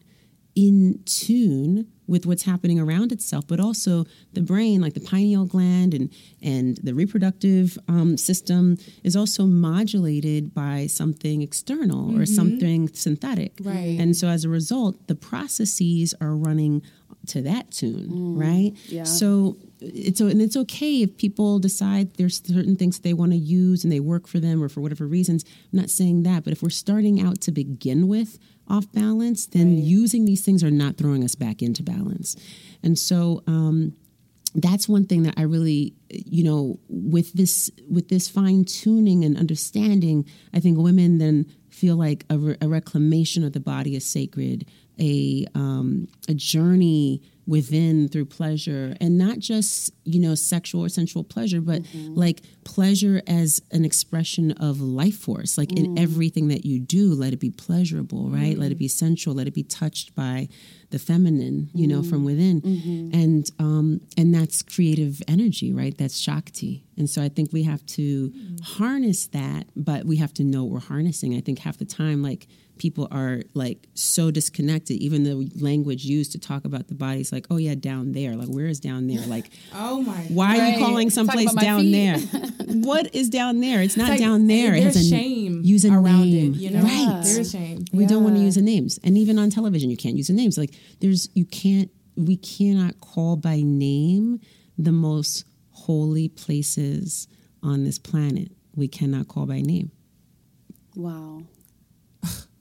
[0.55, 5.95] in tune with what's happening around itself, but also the brain, like the pineal gland
[5.95, 6.11] and
[6.43, 13.53] and the reproductive um, system, is also modulated by something external or something synthetic.
[13.61, 13.99] Right.
[13.99, 16.83] And so as a result, the processes are running
[17.29, 18.73] to that tune, right?
[18.87, 19.05] yeah.
[19.05, 23.85] So it's and it's okay if people decide there's certain things they want to use
[23.85, 25.45] and they work for them or for whatever reasons.
[25.73, 28.39] I'm not saying that, but if we're starting out to begin with
[28.69, 32.37] off balance, then using these things are not throwing us back into balance.
[32.83, 33.95] And so um,
[34.55, 39.37] that's one thing that I really, you know, with this with this fine tuning and
[39.37, 44.05] understanding, I think women then feel like a, re- a reclamation of the body is
[44.07, 44.67] sacred,
[44.99, 51.25] a um, a journey within through pleasure, and not just you know sexual or sensual
[51.25, 52.15] pleasure, but mm-hmm.
[52.15, 55.57] like pleasure as an expression of life force.
[55.57, 56.01] Like in mm.
[56.01, 58.59] everything that you do, let it be pleasurable, right?
[58.59, 58.91] Let it be mm.
[58.91, 59.35] sensual.
[59.35, 60.49] Let it be touched by
[60.91, 62.27] the feminine, you know, from mm.
[62.27, 63.15] within, mm-hmm.
[63.15, 65.97] and um, and that's creative energy, right?
[65.97, 68.33] That's shakti, and so I think we have to
[68.63, 71.37] harness that, but we have to know what we're harnessing.
[71.37, 72.47] I think half the time, like
[72.79, 74.97] people are like so disconnected.
[74.99, 78.35] Even the language used to talk about the body is like, oh yeah, down there.
[78.37, 79.25] Like, where is down there?
[79.27, 80.13] Like, Oh my.
[80.29, 81.93] why are you calling someplace down feet.
[81.93, 82.19] there?
[82.67, 83.83] what is down there?
[83.83, 84.75] It's not Like, down eh, there.
[84.75, 86.55] It There's has a- shame use a around name.
[86.55, 86.59] it.
[86.59, 87.21] You know, Right.
[87.25, 87.85] There's shame.
[87.93, 90.33] We don't want to use the names, and even on television, you can't use the
[90.35, 90.59] names.
[90.59, 91.91] Like, there's you can't.
[92.17, 94.41] We cannot call by name
[94.79, 97.29] the most holy places
[97.63, 98.53] on this planet.
[98.75, 99.91] We cannot call by name.
[100.95, 101.43] Wow.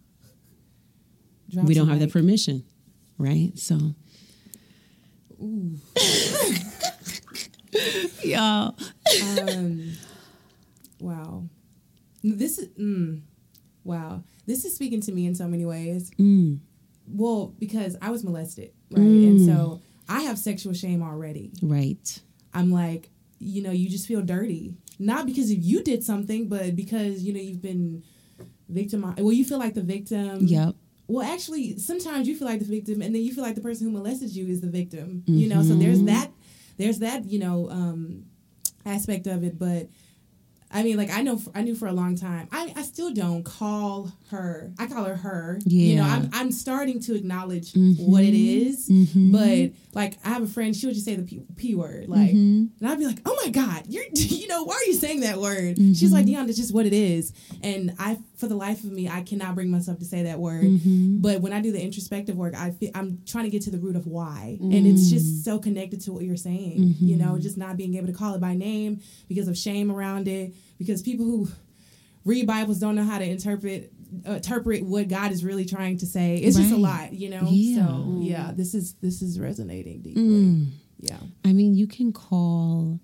[1.53, 2.63] We don't have the permission,
[3.17, 3.51] right?
[3.57, 3.77] So,
[8.23, 8.75] y'all.
[9.21, 9.93] um,
[10.99, 11.43] wow.
[12.23, 13.21] This is mm,
[13.83, 14.23] wow.
[14.47, 16.11] This is speaking to me in so many ways.
[16.19, 16.59] Mm,
[17.07, 21.51] Well, because I was molested, right, and so I have sexual shame already.
[21.61, 22.19] right.
[22.53, 26.75] I'm like, you know, you just feel dirty, not because if you did something, but
[26.75, 28.03] because you know you've been
[28.69, 29.19] victimized.
[29.19, 30.39] Well, you feel like the victim.
[30.47, 30.75] Yep.
[31.07, 33.87] Well, actually, sometimes you feel like the victim, and then you feel like the person
[33.87, 35.23] who molested you is the victim.
[35.27, 35.79] You know, so mm-hmm.
[35.79, 36.31] there's that,
[36.77, 38.25] there's that, you know, um,
[38.85, 39.59] aspect of it.
[39.59, 39.89] But
[40.71, 42.49] I mean, like I know, I knew for a long time.
[42.51, 44.71] I, I still don't call her.
[44.77, 45.59] I call her her.
[45.63, 45.87] Yeah.
[45.87, 48.11] You know, I'm I'm starting to acknowledge mm-hmm.
[48.11, 49.31] what it is, mm-hmm.
[49.31, 52.31] but like I have a friend, she would just say the p, p word, like,
[52.31, 55.37] and I'd be like, oh my god, you're, you know, why are you saying that
[55.37, 55.77] word?
[55.77, 57.31] She's like, Deun, it's just what it is,
[57.63, 60.63] and I, for the life of me, I cannot bring myself to say that word.
[60.63, 61.17] Mm-hmm.
[61.17, 63.77] But when I do the introspective work, I feel, I'm trying to get to the
[63.79, 65.13] root of why, and it's mm.
[65.13, 66.95] just so connected to what you're saying.
[66.99, 67.41] You know, mm-hmm.
[67.41, 71.01] just not being able to call it by name because of shame around it, because
[71.01, 71.47] people who
[72.23, 73.91] read Bibles don't know how to interpret
[74.25, 76.37] interpret what God is really trying to say.
[76.37, 77.47] It's just a lot, you know.
[77.49, 77.87] Yeah.
[77.87, 80.23] So yeah, this is this is resonating deeply.
[80.23, 80.67] Mm.
[80.99, 81.17] Yeah.
[81.43, 82.99] I mean, you can call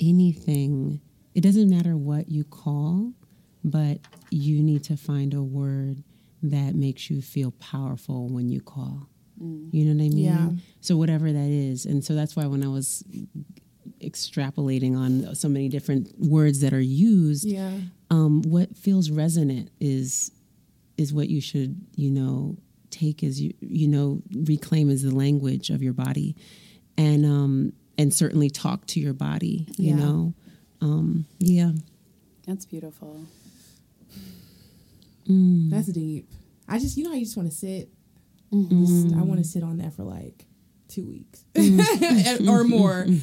[0.00, 1.00] anything,
[1.34, 3.12] it doesn't matter what you call,
[3.62, 3.98] but
[4.34, 6.02] you need to find a word
[6.42, 9.08] that makes you feel powerful when you call.
[9.40, 10.18] You know what I mean?
[10.18, 10.50] Yeah.
[10.80, 11.86] So, whatever that is.
[11.86, 13.02] And so that's why when I was
[14.00, 17.78] extrapolating on so many different words that are used, Yeah.
[18.10, 20.30] um, what feels resonant is
[20.96, 22.56] is what you should you know
[22.90, 26.36] take as you you know reclaim as the language of your body
[26.96, 29.96] and um and certainly talk to your body you Yeah.
[29.96, 30.34] know
[30.80, 31.72] um yeah
[32.46, 33.24] That's beautiful.
[35.28, 35.70] Mm.
[35.70, 36.30] That's deep.
[36.68, 37.90] I just, you know, how you just want to sit.
[38.52, 38.84] Mm-hmm.
[38.84, 40.46] Just- I want to sit on that for like
[40.88, 42.48] two weeks mm.
[42.48, 43.06] or more.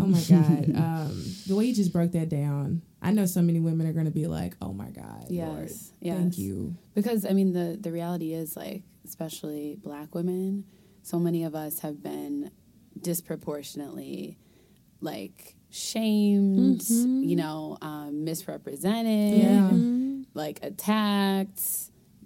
[0.00, 3.60] Oh my god, um, the way you just broke that down, I know so many
[3.60, 5.70] women are going to be like, "Oh my god, Yes, Lord,
[6.00, 6.16] yes.
[6.16, 10.64] thank you." Because I mean the the reality is like especially black women,
[11.02, 12.50] so many of us have been
[13.00, 14.38] disproportionately
[15.00, 17.24] like shamed, mm-hmm.
[17.24, 19.70] you know, um, misrepresented, Yeah.
[19.72, 20.17] Mm-hmm.
[20.34, 21.60] Like attacked,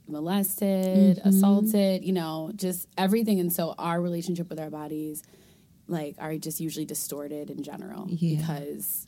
[0.08, 1.28] molested, mm-hmm.
[1.28, 5.22] assaulted, you know, just everything and so our relationship with our bodies
[5.88, 8.38] like are just usually distorted in general Yeah.
[8.38, 9.06] because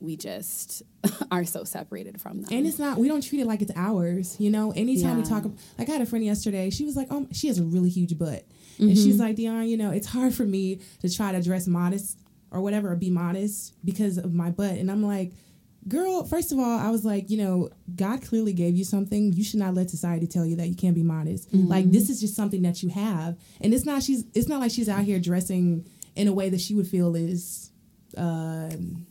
[0.00, 0.82] we just
[1.30, 2.52] are so separated from them.
[2.52, 2.98] And it's not.
[2.98, 4.36] We don't treat it like it's ours.
[4.38, 4.72] You know.
[4.72, 5.28] Anytime we Yeah.
[5.28, 5.44] talk,
[5.78, 6.70] like I had a friend yesterday.
[6.70, 8.46] She was like, "Oh, she has a really huge butt,"
[8.78, 8.94] and mm-hmm.
[8.94, 12.18] she's like, "Deun, you know, it's hard for me to try to dress modest
[12.50, 15.32] or whatever, or be modest because of my butt." And I'm like,
[15.88, 19.32] "Girl, first of all, I was like, you know, God clearly gave you something.
[19.32, 21.52] You should not let society tell you that you can't be modest.
[21.54, 24.02] Like this is just something that you have, and it's not.
[24.02, 24.24] She's.
[24.34, 27.70] It's not like she's out here dressing in a way that she would feel is,
[28.16, 29.06] um,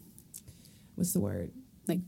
[0.95, 1.51] what's the word?
[1.87, 1.99] like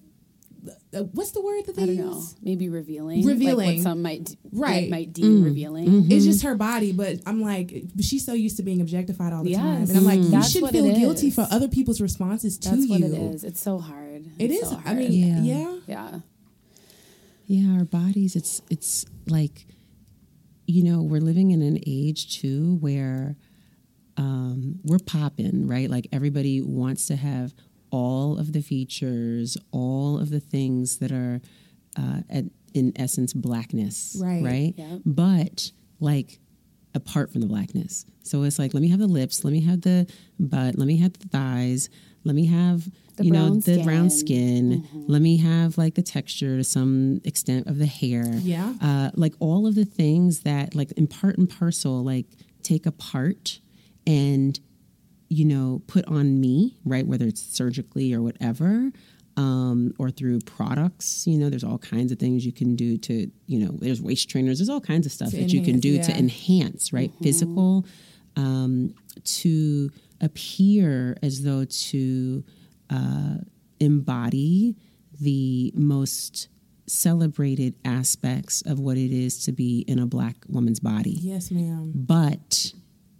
[0.93, 2.33] Uh, what's the word that they I don't use?
[2.33, 3.55] know, maybe revealing, Revealing.
[3.67, 4.89] like what some might d- Right.
[4.89, 5.87] might deem revealing.
[5.87, 6.11] Mm-hmm.
[6.11, 9.53] It's just her body, but I'm like, she's so used to being objectified all the
[9.53, 11.35] time, and I'm like, you That's should feel guilty is.
[11.35, 12.89] for other people's responses to That's you.
[12.89, 13.43] what it is.
[13.43, 14.06] It's so hard.
[14.39, 14.69] It It's is.
[14.69, 15.41] so I mean, Yeah.
[15.41, 15.77] yeah.
[15.87, 16.19] yeah,
[17.47, 19.65] Yeah, our bodies, it's it's like
[20.69, 23.37] you know, we're living in an age too where
[24.17, 25.89] um, we're popping, right?
[25.89, 27.53] Like everybody wants to have
[27.89, 31.39] all of the features, all of the things that are
[31.97, 34.43] uh, at, in essence blackness, Right.
[34.43, 34.73] Right.
[34.75, 35.01] Yep.
[35.05, 35.71] But
[36.01, 36.39] like
[36.93, 38.05] apart from the blackness.
[38.23, 40.05] So it's like, let me have the lips, let me have the
[40.39, 41.89] butt, let me have the thighs,
[42.25, 44.85] let me have The you know the brown skin.
[44.85, 45.05] skin.
[45.07, 48.25] Let me have like the texture to some extent of the hair.
[48.35, 48.73] Yeah.
[48.81, 52.27] Uh, like all of the things that like in part and parcel like
[52.63, 53.59] take apart
[54.05, 54.59] and
[55.29, 58.91] you know put on me right whether it's surgically or whatever
[59.35, 63.29] um, or through products you know there's all kinds of things you can do to
[63.45, 66.01] you know there's waist trainers there's all kinds of stuff that you can do yeah.
[66.01, 67.85] to enhance right physical
[68.35, 69.89] um, to
[70.21, 72.43] appear as though to
[72.89, 73.37] uh,
[73.79, 74.75] embody
[75.19, 76.47] the most
[76.87, 81.17] celebrated aspects of what it is to be in a black woman's body.
[81.19, 81.91] Yes, ma'am.
[81.93, 82.73] but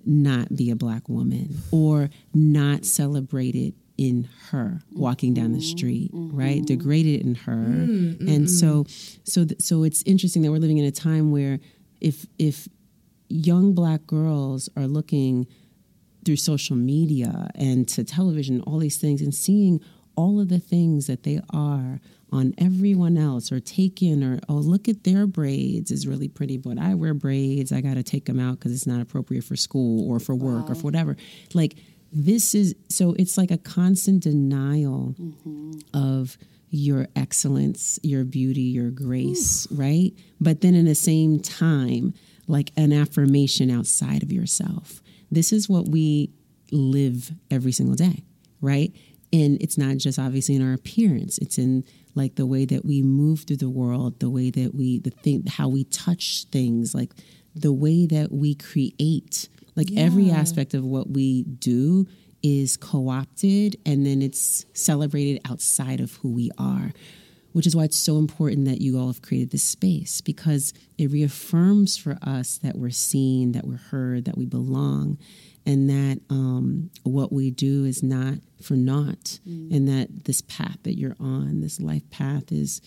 [0.06, 5.78] not be a black woman or not celebrated in her walking down the mm-hmm.
[5.78, 6.38] street mm-hmm.
[6.38, 6.66] right?
[6.66, 7.52] Degraded in her.
[7.52, 9.20] Mm, mm, and so mm.
[9.24, 11.60] so th- so it's interesting that we're living in a time where
[12.00, 12.68] if if
[13.28, 15.48] young black girls are looking
[16.28, 19.80] through social media and to television all these things and seeing
[20.18, 22.02] all of the things that they are
[22.34, 26.78] on everyone else or taken or oh look at their braids is really pretty but
[26.78, 27.72] i wear braids.
[27.72, 30.70] I got to take them out because it's not appropriate for school or for work
[30.70, 31.16] or for whatever.
[31.54, 31.76] Like
[32.12, 35.80] this is so it's like a constant denial mm-hmm.
[35.94, 36.38] of
[36.70, 40.12] your excellence your beauty your grace right?
[40.42, 42.14] But then in the same time
[42.48, 46.32] like an affirmation outside of yourself this is what we
[46.72, 48.24] live every single day
[48.62, 48.92] right?
[49.34, 51.38] And it's not just obviously in our appearance.
[51.38, 51.84] It's in
[52.16, 55.44] like the way that we move through the world the way that we the thing
[55.48, 57.12] how we touch things like
[57.56, 62.08] the way that we create like every aspect of what we do
[62.42, 66.92] is co-opted and then it's celebrated outside of who we are
[67.58, 71.10] which is why it's so important that you all have created this space because it
[71.10, 75.18] reaffirms for us that we're seen, that we're heard, that we belong,
[75.66, 79.40] and that um, what we do is not for naught,
[79.74, 82.80] and that this path that you're on, this life path, is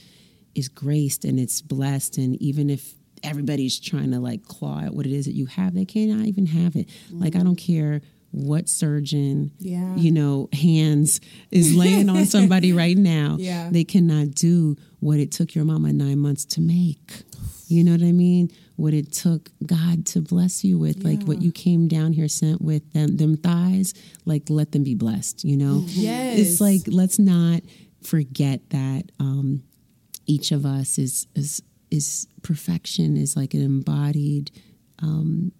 [0.54, 2.94] is graced and it's blessed, and even if
[3.24, 6.46] everybody's trying to like claw at what it is that you have, they cannot even
[6.46, 6.88] have it.
[7.10, 8.02] Like I don't care
[8.32, 9.96] what surgeon, Yeah.
[9.96, 11.20] you know, hands
[11.50, 13.36] is laying on somebody right now.
[13.40, 13.70] Yeah.
[13.70, 17.22] They cannot do what it took your mama nine months to make.
[17.66, 18.50] You know what I mean?
[18.76, 22.60] What it took God to bless you with, like what you came down here sent
[22.62, 25.82] with them, them thighs, like let them be blessed, you know?
[25.86, 26.38] Yes.
[26.38, 27.60] It's like, let's not
[28.02, 29.62] forget that um,
[30.26, 34.50] each of us is, is, is perfection, is like an embodied
[35.02, 35.52] um,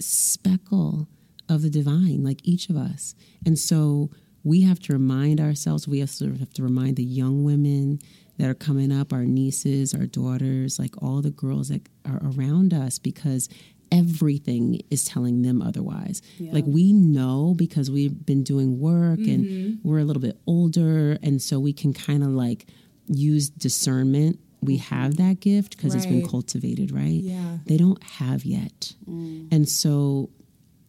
[0.00, 1.08] speckle
[1.48, 3.14] of the divine, like each of us.
[3.44, 4.10] And so
[4.42, 7.98] we have to remind ourselves, we also have to remind the young women
[8.38, 12.74] that are coming up, our nieces, our daughters, like all the girls that are around
[12.74, 13.48] us, because
[13.92, 16.20] everything is telling them otherwise.
[16.40, 19.88] Like we know because we've been doing work and mm-hmm.
[19.88, 22.66] we're a little bit older, and so we can kind of like
[23.06, 24.40] use discernment.
[24.60, 24.94] We mm-hmm.
[24.94, 27.04] have that gift because it's been cultivated, right?
[27.04, 27.58] Yeah.
[27.66, 28.94] They don't have yet.
[29.08, 29.52] Mm.
[29.52, 30.30] And so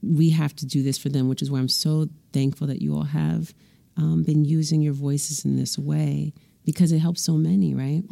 [0.05, 2.95] we have to do this for them, which is why I'm so thankful that you
[2.95, 3.53] all have
[3.97, 6.33] um, been using your voices in this way
[6.65, 8.03] because it helps so many, right?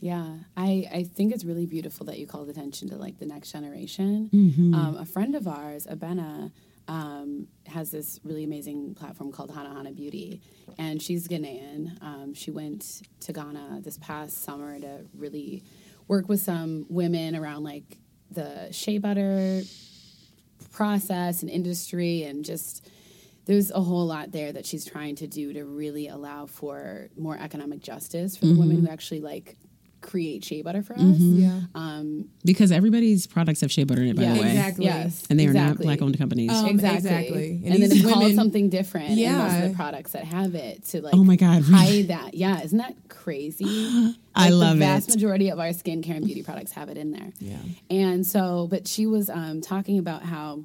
[0.00, 0.26] Yeah,
[0.56, 4.30] I, I think it's really beautiful that you called attention to like the next generation.
[4.32, 4.74] Mm-hmm.
[4.74, 6.52] Um, a friend of ours, Abena,
[6.86, 10.40] um, has this really amazing platform called Hanahana Beauty,
[10.78, 12.02] and she's Ghanaian.
[12.02, 15.64] Um, she went to Ghana this past summer to really
[16.06, 17.98] work with some women around like
[18.30, 19.62] the shea butter
[20.72, 22.88] process and industry and just
[23.46, 27.36] there's a whole lot there that she's trying to do to really allow for more
[27.38, 28.86] economic justice for the women mm-hmm.
[28.86, 29.56] who actually like
[30.08, 31.00] create shea butter for us.
[31.18, 31.60] Yeah.
[31.74, 34.48] Um, Because everybody's products have shea butter in it, by yeah, the way.
[34.48, 34.84] Exactly.
[34.86, 36.50] Yes, And they are not black owned companies.
[36.50, 36.96] Um, exactly.
[37.10, 37.50] exactly.
[37.50, 39.10] And, And then these it's called something different.
[39.10, 39.68] in most of Yeah.
[39.68, 41.74] the products that have it to like Oh my God, really?
[41.98, 42.34] hide that.
[42.34, 43.66] Yeah, isn't that crazy?
[44.34, 45.16] I love love the vast it.
[45.16, 47.30] majority of our skincare and beauty products have it in there.
[47.38, 47.58] Yeah.
[47.90, 50.64] And so, but she was um, talking about how,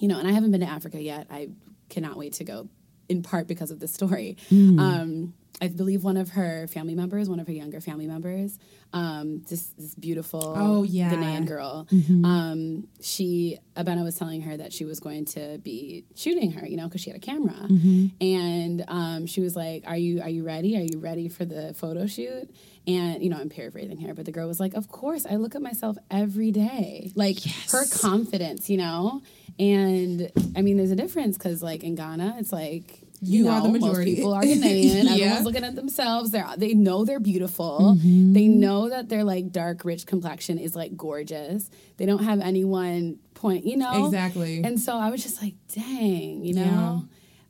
[0.00, 1.28] you know, and I haven't been to Africa yet.
[1.30, 1.50] I
[1.90, 2.68] cannot wait to go,
[3.08, 4.36] in part because of this story.
[4.50, 4.80] Mm.
[4.80, 8.58] Um, I believe one of her family members, one of her younger family members,
[8.92, 11.10] um, this this beautiful Oh, yeah.
[11.12, 11.86] Ghanaian girl.
[11.92, 12.24] Mm-hmm.
[12.24, 16.76] Um, she Abena was telling her that she was going to be shooting her, you
[16.76, 18.06] know, because she had a camera, Mm-hmm.
[18.20, 20.76] and um, she was like, "Are you are you ready?
[20.76, 22.50] Are you ready for the photo shoot?"
[22.86, 25.54] And you know, I'm paraphrasing here, but the girl was like, "Of course, I look
[25.54, 27.38] at myself every day, like
[27.70, 29.22] her confidence, you know."
[29.58, 33.00] And I mean, there's a difference because, like in Ghana, it's like.
[33.20, 34.10] You, You are know, the majority.
[34.12, 35.04] Most people are Ghanaian.
[35.04, 35.24] Yeah.
[35.26, 36.30] Everyone's looking at themselves.
[36.30, 37.96] They're they know they're beautiful.
[37.96, 38.32] Mm-hmm.
[38.34, 41.70] They know that their like dark, rich complexion is like gorgeous.
[41.96, 44.62] They don't have anyone point, you know Exactly.
[44.62, 47.04] And so I was just like, dang, you know,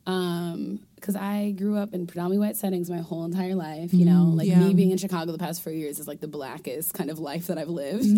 [0.05, 3.93] because I grew up in predominantly white settings my whole entire life.
[3.93, 4.61] You know, like Mm-hmm.
[4.61, 4.67] yeah.
[4.67, 7.47] me being in Chicago the past four years is like the blackest kind of life
[7.47, 8.03] that I've lived,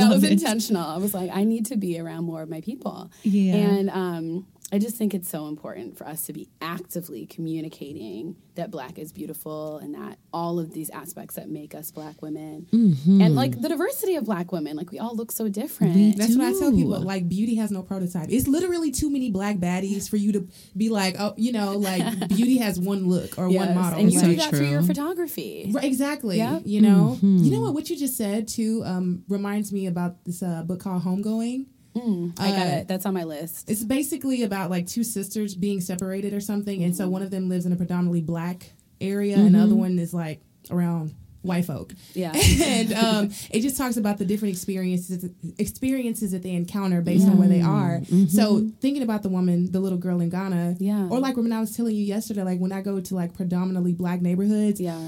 [0.00, 0.32] that was it.
[0.32, 0.82] intentional.
[0.86, 3.10] I was like, I need to be around more of my people.
[3.22, 3.54] Yeah.
[3.56, 8.70] and um, I just think it's so important for us to be actively communicating that
[8.70, 13.20] black is beautiful and that all of these aspects that make us black women Mm-hmm.
[13.20, 16.16] and like the diversity of black women, like we all look so different.
[16.16, 17.00] That's what I tell people.
[17.00, 18.28] Like, beauty has no prototype.
[18.30, 22.28] It's literally too many black baddies for you to be like, oh, you know, like
[22.28, 23.98] beauty has one look or Yes, one model.
[24.00, 25.70] and you So do Like, that through your photography.
[25.72, 26.36] Right, exactly.
[26.38, 26.62] Yep.
[26.64, 27.74] You know, you know what?
[27.74, 31.66] What you just said too um, reminds me about this uh, book called Homegoing.
[31.96, 32.88] I got Uh, it.
[32.88, 33.68] That's on my list.
[33.70, 37.48] It's basically about like two sisters being separated or something, and so one of them
[37.48, 41.94] lives in a predominantly black area, and the other one is like around white folk.
[42.14, 42.32] Yeah.
[42.62, 45.24] and um, it just talks about the different experiences
[45.58, 48.02] experiences that they encounter based on where they are.
[48.28, 51.08] So thinking about the woman, the little girl in Ghana, Yeah.
[51.08, 53.92] or like when I was telling you yesterday, like when I go to like predominantly
[53.94, 55.00] black neighborhoods, Yeah.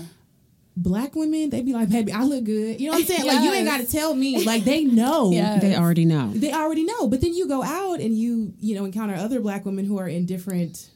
[0.76, 2.80] Black women, they'd be like, baby, I look good.
[2.80, 3.26] You know what I'm saying?
[3.26, 4.44] Like you ain't got to tell me.
[4.44, 5.30] Like they know.
[5.32, 5.58] Yeah.
[5.58, 6.32] They already know.
[6.34, 7.08] They already know.
[7.08, 10.08] But then you go out and you, you know, encounter other black women who are
[10.08, 10.90] in different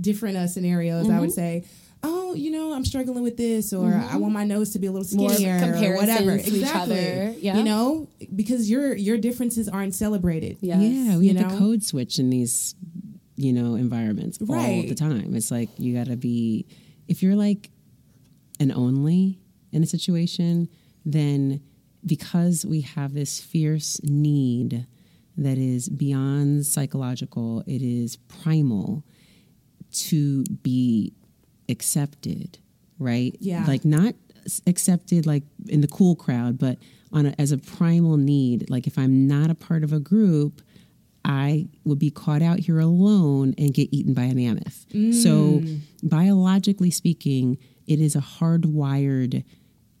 [0.00, 1.20] different uh, scenarios, I Mm-hmm.
[1.20, 1.64] would say.
[2.02, 4.90] Oh, you know, I'm struggling with this, or I want my nose to be a
[4.90, 6.38] little skinnier, or comparisons whatever.
[6.38, 7.58] to each other, yeah.
[7.58, 10.56] You know, because your your differences aren't celebrated.
[10.62, 10.80] Yes.
[10.80, 11.52] Yeah, we you have know?
[11.52, 12.74] to code switch in these,
[13.36, 15.34] you know, environments all the time.
[15.34, 16.64] It's like you got to be,
[17.06, 17.68] if you're like
[18.60, 19.40] an only
[19.72, 20.68] in a situation,
[21.04, 21.60] then
[22.06, 24.86] because we have this fierce need
[25.36, 29.02] that is beyond psychological, it is primal
[29.92, 31.12] to be
[31.68, 32.58] accepted,
[32.98, 33.34] right?
[33.40, 33.64] Yeah.
[33.66, 34.14] Like not
[34.66, 36.78] accepted like in the cool crowd, but
[37.12, 38.68] on a, as a primal need.
[38.70, 40.62] Like if I'm not a part of a group,
[41.24, 44.86] I would be caught out here alone and get eaten by a mammoth.
[44.90, 45.80] So mm.
[46.02, 47.58] biologically speaking,
[47.90, 49.44] it is a hardwired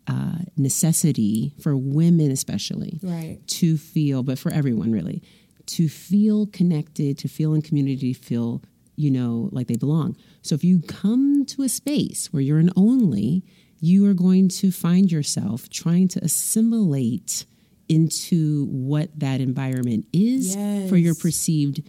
[0.06, 3.38] uh, necessity for women, especially Right.
[3.46, 5.22] to feel, but for everyone really,
[5.66, 8.62] to feel connected, to feel in community, to feel,
[8.96, 10.16] you know, like they belong.
[10.42, 13.44] So if you come to a space where you're an only,
[13.80, 17.46] you are going to find yourself trying to assimilate
[17.88, 20.54] into what that environment is
[20.88, 21.82] for your perceived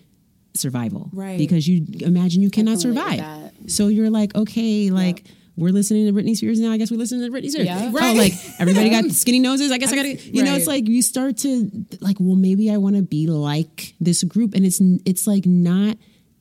[0.56, 1.10] survival.
[1.14, 1.38] Right.
[1.38, 3.52] Because you imagine you cannot can survive.
[3.68, 5.26] So you're like, okay, like
[5.62, 6.72] we're listening to Britney Spears now.
[6.72, 7.66] I guess we're listening to Britney Spears.
[7.68, 7.90] Yeah.
[7.90, 8.18] Oh, Right.
[8.18, 9.72] like everybody got skinny noses.
[9.72, 11.70] I guess I gotta, you know, it's like you start to
[12.02, 14.54] like, well, maybe I want to be like this group.
[14.56, 15.98] And it's, it's like not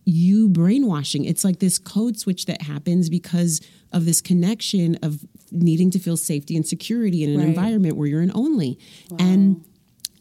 [0.06, 1.24] you brainwashing.
[1.24, 3.60] It's like this code switch that happens because
[3.92, 7.48] of this connection of needing to feel safety and security in an Right.
[7.48, 8.78] environment where you're an only.
[9.18, 9.64] And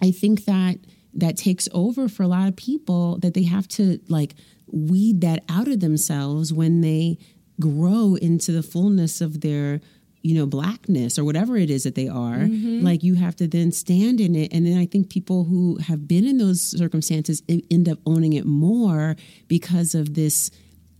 [0.01, 0.77] I think that
[1.13, 4.35] that takes over for a lot of people that they have to like
[4.71, 7.17] weed that out of themselves when they
[7.59, 9.81] grow into the fullness of their
[10.21, 12.39] you know blackness or whatever it is that they are
[12.83, 14.51] like you have to then stand in it.
[14.53, 18.45] And then i think people who have been in those circumstances end up owning it
[18.45, 19.15] more
[19.47, 20.51] because of this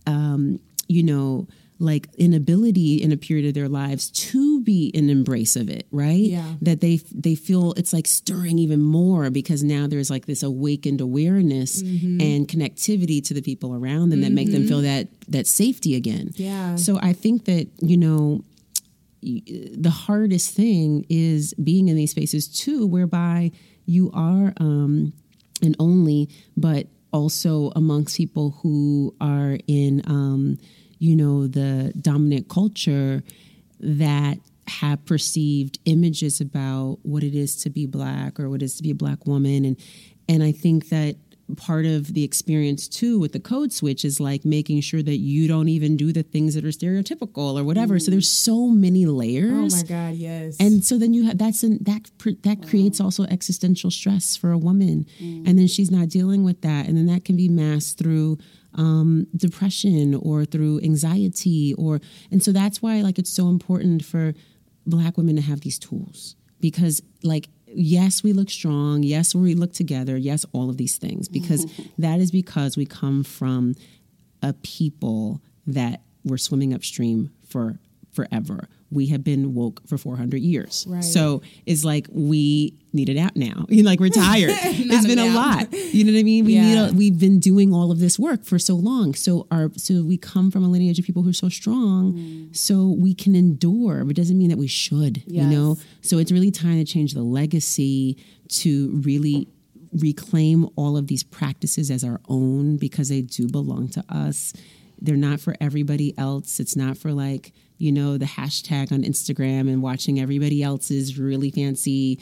[0.06, 0.58] um
[0.88, 1.46] you know
[1.82, 6.20] like inability in a period of their lives to be in embrace of it right
[6.36, 6.44] Yeah.
[6.62, 11.00] that they they feel it's like stirring even more because now there's like this awakened
[11.00, 12.20] awareness Mm-hmm.
[12.20, 16.30] and connectivity to the people around them that make them feel that that safety again
[16.36, 16.76] Yeah.
[16.76, 18.44] so i think that you know
[19.22, 23.50] the hardest thing is being in these spaces too whereby
[23.86, 25.12] you are um
[25.62, 30.56] and only but also amongst people who are in um
[31.00, 33.24] you know the dominant culture
[33.80, 34.38] that
[34.68, 38.82] have perceived images about what it is to be black or what it is to
[38.82, 39.64] be a black woman.
[39.64, 39.76] And
[40.28, 41.16] and I think that
[41.56, 45.48] part of the experience too with the code switch is like making sure that you
[45.48, 47.98] don't even do the things that are stereotypical or whatever.
[47.98, 48.12] So mm-hmm.
[48.12, 49.74] there's so many layers.
[49.74, 50.56] Oh my God, yes.
[50.60, 52.10] and so then you have that's an, that
[52.42, 55.48] that creates also existential stress for a woman, mm.
[55.48, 58.38] and then she's not dealing with that, and then that can be masked through
[58.74, 62.00] um, depression or through anxiety, or
[62.30, 64.34] and so that's why like it's so important for
[64.86, 69.72] Black women to have these tools because like yes we look strong, yes we look
[69.72, 71.66] together, yes all of these things because
[71.98, 73.74] that is because we come from
[74.42, 77.78] a people that were swimming upstream for
[78.12, 78.68] forever.
[78.90, 80.84] We have been woke for 400 years.
[80.88, 81.04] Right.
[81.04, 83.66] So it's like we need it out now.
[83.70, 84.50] You know, like we're tired.
[84.62, 85.72] it's been a lot.
[85.72, 86.44] You know what I mean?
[86.44, 86.88] We need Yeah.
[86.88, 89.14] a, we've been doing all of this work for so long.
[89.14, 92.56] So our so we come from a lineage of people who are so strong Mm.
[92.56, 94.04] so we can endure.
[94.04, 95.78] But it doesn't mean that we should, you know?
[96.02, 98.16] So it's really time to change the legacy
[98.48, 99.46] to really
[99.92, 104.52] reclaim all of these practices as our own because they do belong to us.
[105.00, 106.60] They're not for everybody else.
[106.60, 111.50] It's not for like, you know, the hashtag on Instagram and watching everybody else's really
[111.50, 112.20] fancy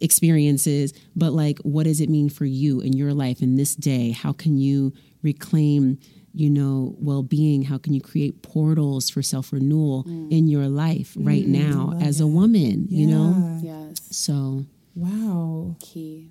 [0.00, 4.10] experiences, but like what does it mean for you in your life in this day?
[4.10, 4.92] How can you
[5.22, 5.98] reclaim,
[6.32, 7.62] you know, well-being?
[7.62, 10.32] How can you create portals for self-renewal mm.
[10.32, 11.48] in your life right mm.
[11.48, 13.60] now as a woman, you know?
[13.62, 14.00] Yes.
[14.10, 15.76] So, Wow.
[15.80, 16.30] Key.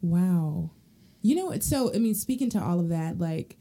[0.00, 0.70] Wow.
[1.22, 3.56] You know, it's so, I mean, speaking to all of that, like,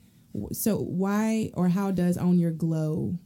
[0.51, 3.17] so why or how does Own Your Glow,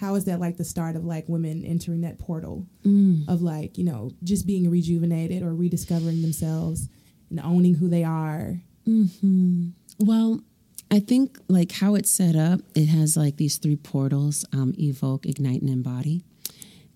[0.00, 2.66] how is that like the start of like women entering that portal
[3.28, 6.88] of like, you know, just being rejuvenated or rediscovering themselves
[7.28, 8.60] and owning who they are?
[9.98, 10.40] Well,
[10.90, 15.26] I think like how it's set up, it has like these three portals um, evoke,
[15.26, 16.22] ignite, and embody.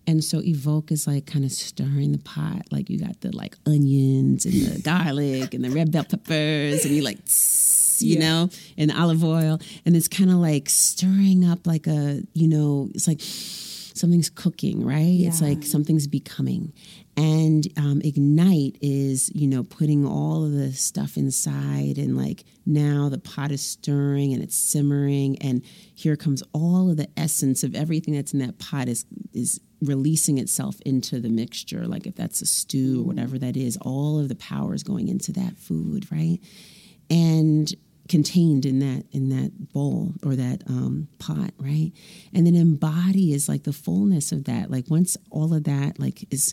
[0.06, 2.62] And so evoke is like kind of stirring the pot.
[2.70, 6.94] Like you got the like onions and the garlic and the red bell peppers, and
[6.94, 8.28] you like, tss, you Yeah.
[8.28, 9.58] know, and olive oil.
[9.84, 14.84] And it's kind of like stirring up like a, you know, it's like something's cooking,
[14.84, 15.20] right?
[15.20, 16.72] It's like something's becoming.
[17.16, 23.08] And um, ignite is, you know, putting all of the stuff inside, and like now
[23.08, 25.62] the pot is stirring and it's simmering, and
[25.94, 30.38] here comes all of the essence of everything that's in that pot is is releasing
[30.38, 31.86] itself into the mixture.
[31.86, 35.06] Like if that's a stew or whatever that is, all of the power is going
[35.06, 36.40] into that food, right?
[37.10, 37.72] And
[38.08, 41.92] contained in that in that bowl or that um, pot, right?
[42.34, 44.70] And then embody is like the fullness of that.
[44.70, 46.52] Like once all of that like is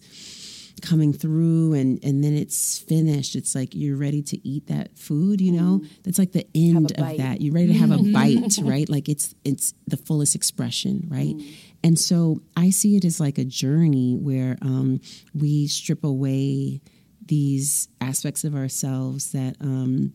[0.82, 5.40] coming through and and then it's finished it's like you're ready to eat that food
[5.42, 5.82] you know?
[6.04, 7.42] That's like the end of that.
[7.42, 8.90] You're ready to have a bite right?
[8.90, 11.36] Like it's it's the fullest expression right?
[11.84, 15.02] And so i see it as like a journey where um
[15.34, 16.82] we strip away
[17.26, 20.14] these aspects of ourselves that um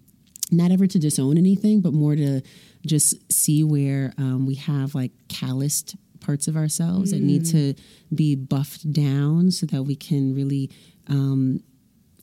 [0.51, 2.41] not ever to disown anything, but more to
[2.85, 7.75] just see where um, we have like calloused parts of ourselves that need to
[8.15, 10.71] be buffed down so that we can really
[11.09, 11.61] um,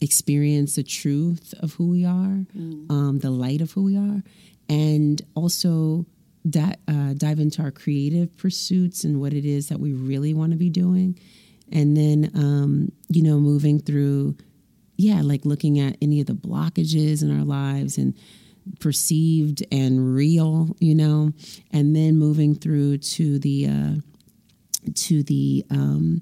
[0.01, 2.45] experience the truth of who we are,
[2.89, 4.21] um, the light of who we are,
[4.69, 6.05] and also
[6.49, 10.51] di- uh, dive into our creative pursuits and what it is that we really want
[10.51, 11.17] to be doing.
[11.71, 14.35] And then, um, you know, moving through,
[14.97, 18.13] yeah, like looking at any of the blockages in our lives and
[18.79, 21.31] perceived and real, you know,
[21.71, 23.95] and then moving through to the, uh,
[24.95, 26.21] to the, um,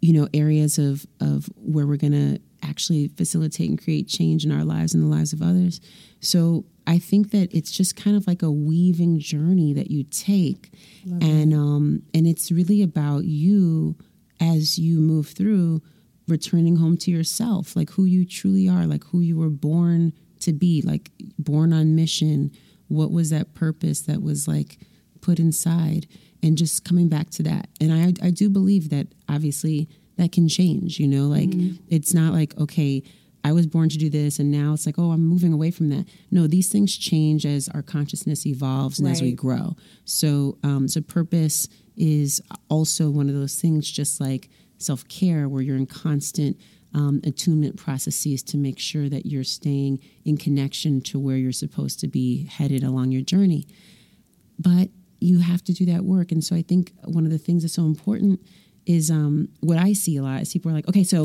[0.00, 4.52] you know, areas of, of where we're going to actually facilitate and create change in
[4.52, 5.80] our lives and the lives of others.
[6.20, 10.72] So I think that it's just kind of like a weaving journey that you take,
[11.20, 13.96] and um, and it's really about you
[14.40, 15.82] as you move through
[16.28, 20.52] returning home to yourself, like who you truly are, like who you were born to
[20.52, 22.50] be, like born on mission.
[22.88, 24.78] What was that purpose that was like
[25.20, 26.06] put inside,
[26.42, 27.68] and just coming back to that.
[27.80, 30.98] And I I do believe that obviously that can change.
[30.98, 31.50] You know, like
[31.88, 33.02] it's not like okay.
[33.44, 35.88] I was born to do this, and now it's like, oh, I'm moving away from
[35.88, 36.06] that.
[36.30, 39.74] No, these things change as our consciousness evolves and as we grow.
[40.04, 41.66] So, um, so purpose
[41.96, 44.48] is also one of those things, just like
[44.82, 46.56] self care, where you're in constant
[46.94, 52.00] um, attunement processes to make sure that you're staying in connection to where you're supposed
[52.00, 53.66] to be headed along your journey.
[54.58, 57.62] But you have to do that work, and so I think one of the things
[57.62, 58.40] that's so important
[58.84, 61.22] is um, what I see a lot is people are like, okay, so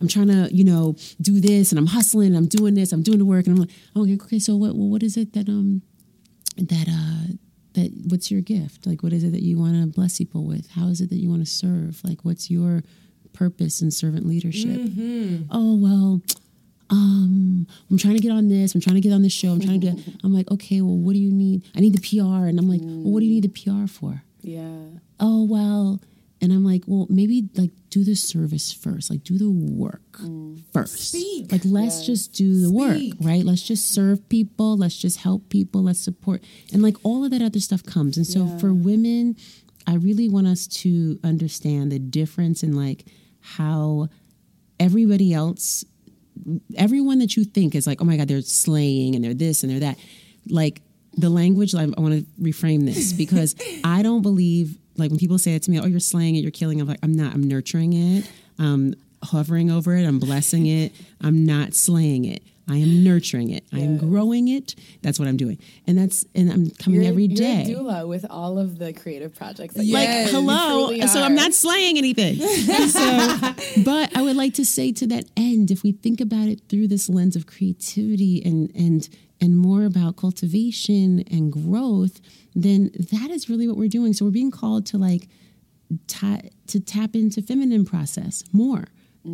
[0.00, 3.02] I'm trying to, you know, do this and I'm hustling, and I'm doing this, I'm
[3.02, 5.82] doing the work, and I'm like, okay, okay, so what, what is it that um
[6.56, 7.34] that uh
[7.76, 8.86] that what's your gift?
[8.86, 10.70] Like, what is it that you want to bless people with?
[10.72, 12.02] How is it that you want to serve?
[12.04, 12.82] Like, what's your
[13.32, 14.80] purpose in servant leadership?
[15.50, 16.22] Oh well.
[16.88, 18.74] Um, I'm trying to get on this.
[18.74, 19.48] I'm trying to get on this show.
[19.50, 19.98] I'm trying to get.
[20.22, 21.64] I'm like, okay, well, what do you need?
[21.76, 24.22] I need the PR, and I'm like, well, what do you need the PR for?
[24.42, 24.68] Yeah.
[25.18, 26.00] oh well
[26.40, 30.62] and i'm like well maybe like do the service first like do the work mm.
[30.72, 31.08] first.
[31.08, 31.50] Speak.
[31.50, 33.44] like let's just do the work right?
[33.44, 36.42] Let's just serve people let's just help people let's support.
[36.72, 38.16] And like all of that other stuff comes.
[38.16, 39.36] And so for women
[39.86, 43.06] i really want us to understand the difference in like
[43.40, 44.08] how
[44.78, 45.84] everybody else
[46.76, 49.72] everyone that you think is like, oh my God, they're slaying and they're this and
[49.72, 49.98] they're that.
[50.48, 50.82] Like
[51.16, 55.54] the language, I want to reframe this because I don't believe, like when people say
[55.54, 56.80] it to me, oh, you're slaying it, you're killing.
[56.80, 58.30] I'm like, I'm not, I'm nurturing it.
[58.58, 60.04] I'm hovering over it.
[60.04, 60.92] I'm blessing it.
[61.20, 62.42] I'm not slaying it.
[62.68, 63.64] I am nurturing it.
[63.72, 64.74] I am growing it.
[65.00, 65.58] That's what I'm doing.
[65.86, 69.76] And that's, and I'm coming You're, every a doula with all of the creative projects.
[69.76, 70.32] Like, Yes.
[70.32, 70.92] You hello.
[70.92, 71.22] Uh, so.
[71.22, 72.34] I'm not slaying anything.
[72.88, 73.38] so,
[73.84, 76.88] but I would like to say to that end, if we think about it through
[76.88, 79.08] this lens of creativity and and
[79.40, 82.20] and more about cultivation and growth,
[82.54, 84.12] then that is really what we're doing.
[84.12, 85.28] So we're being called to like
[86.06, 88.84] ta- to tap into feminine process more.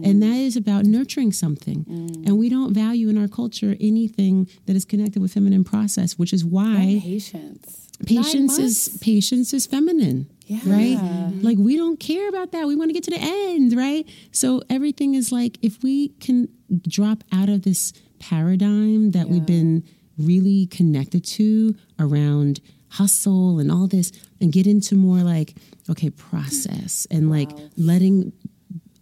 [0.04, 1.84] And that is about nurturing something.
[2.26, 6.32] And we don't value in our culture anything that is connected with feminine process, which
[6.32, 7.90] is why patience.
[8.06, 10.60] patience is patience is feminine Yeah.
[10.64, 10.98] right
[11.42, 14.62] like we don't care about that we want to get to the end right so
[14.70, 16.48] everything is like if we can
[16.88, 17.92] drop out of this
[18.22, 19.82] paradigm that we've been
[20.16, 25.54] really connected to around hustle and all this and get into more like
[25.90, 28.32] okay process and like letting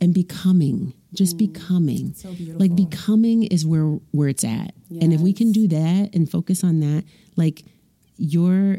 [0.01, 2.15] and becoming just becoming.
[2.15, 4.75] So like becoming is where where it's at.
[5.01, 7.05] And if we can do that and focus on that
[7.37, 7.65] like
[8.17, 8.79] your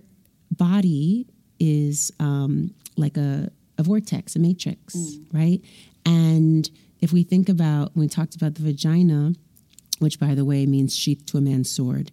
[0.49, 1.27] body
[1.59, 4.95] is um like a, a vortex a matrix
[5.33, 5.61] right?
[6.05, 6.69] And
[6.99, 9.33] if we think about when we talked about the vagina
[10.01, 12.11] which by the way means sheath to a man's sword.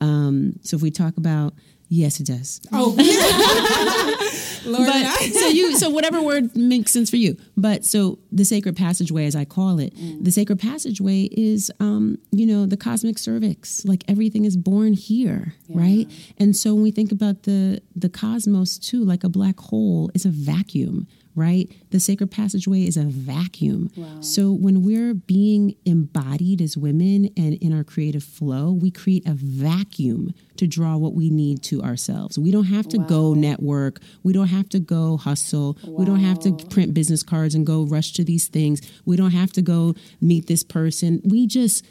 [0.00, 1.54] Um so if we talk about
[1.88, 2.60] yes it does.
[2.72, 2.94] Oh,
[4.66, 7.36] Lord, but I- so you so whatever word makes sense for you.
[7.56, 12.46] But so the sacred passageway as i call it the sacred passageway is um you
[12.46, 13.84] know the cosmic cervix.
[13.84, 16.06] Like everything is born here right?
[16.38, 20.24] And so when we think about the the cosmos too like a black hole is
[20.24, 21.70] a vacuum right?
[21.90, 23.90] The sacred passageway is a vacuum.
[24.20, 29.34] So when we're being embodied as women and in our creative flow we create a
[29.34, 32.38] vacuum to draw what we need to ourselves.
[32.38, 34.00] We don't have to go network.
[34.22, 35.76] We don't have to go hustle.
[35.84, 38.80] We don't have to print business cards and go rush to these things.
[39.04, 41.20] We don't have to go meet this person.
[41.24, 41.84] We just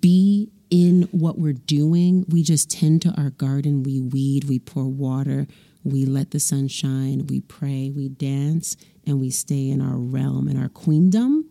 [0.00, 2.24] be in what we're doing.
[2.28, 5.48] We just tend to our garden, we weed, we pour water,
[5.84, 8.76] we let the sun shine, we pray, we dance,
[9.06, 11.46] and we stay in our realm, in our queendom,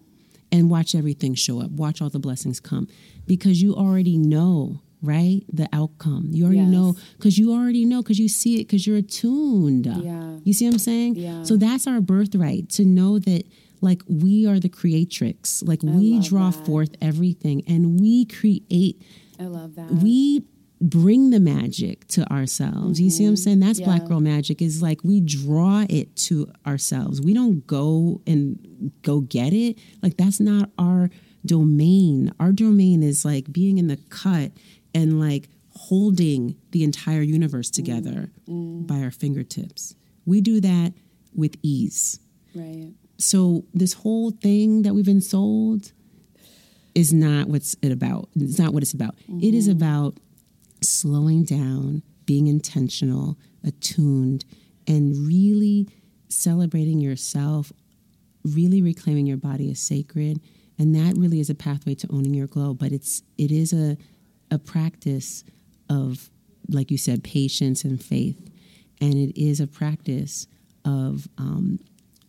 [0.52, 1.72] and watch everything show up.
[1.72, 2.88] Watch all the blessings come
[3.28, 4.82] because you already know.
[5.02, 5.44] Right?
[5.54, 6.28] The outcome.
[6.34, 6.72] You already Yes.
[6.72, 9.86] know because you already know because you see it because you're attuned.
[9.86, 10.40] Yeah.
[10.44, 11.16] You see what I'm saying?
[11.16, 11.44] Yeah.
[11.44, 13.44] So that's our birthright to know that
[13.80, 16.66] like we are the creatrix like we draw that.
[16.66, 19.02] forth everything and we create
[19.40, 19.90] I love that.
[19.90, 20.44] we
[20.82, 23.02] bring the magic to ourselves.
[23.02, 23.44] You see what I'm mm-hmm.
[23.44, 23.60] saying?
[23.60, 27.22] That's black girl magic is like we draw it to ourselves.
[27.22, 29.78] We don't go and go get it.
[30.02, 31.10] Like that's not our
[31.46, 32.34] domain.
[32.40, 34.52] Our domain is like being in the cut
[34.96, 38.86] and like holding the entire universe together mm-hmm.
[38.86, 39.96] by our fingertips.
[40.26, 40.94] We do that
[41.34, 42.20] with ease.
[42.56, 42.94] right.
[43.18, 45.92] So this whole thing that we've been sold
[46.96, 48.30] is not what's it about.
[48.36, 49.16] It's not what it's about.
[49.42, 49.78] It is mm-hmm.
[49.78, 50.18] about
[50.82, 54.46] slowing down, being intentional, attuned,
[54.88, 55.88] and really
[56.30, 57.72] celebrating yourself,
[58.44, 60.40] really reclaiming your body as sacred.
[60.78, 62.74] And that really is a pathway to owning your glow.
[62.74, 63.98] But it's it is a
[64.52, 65.44] a practice
[65.90, 66.30] of,
[66.68, 68.50] like you said, patience and faith.
[69.02, 70.48] And it is a practice
[70.86, 71.80] of um,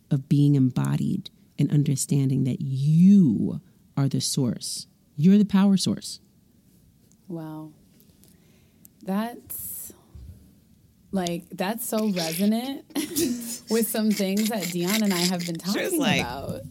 [0.09, 3.61] of being embodied and understanding that you
[3.95, 4.87] are the source.
[5.15, 6.19] You're the power source.
[7.27, 7.71] Wow.
[9.03, 9.93] That's
[11.11, 12.85] like that's so resonant
[13.69, 16.61] with some things that Deun and I have been talking like- about.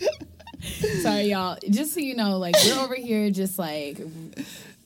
[1.00, 1.58] Sorry, y'all.
[1.70, 3.98] Just so you know, like we're over here just like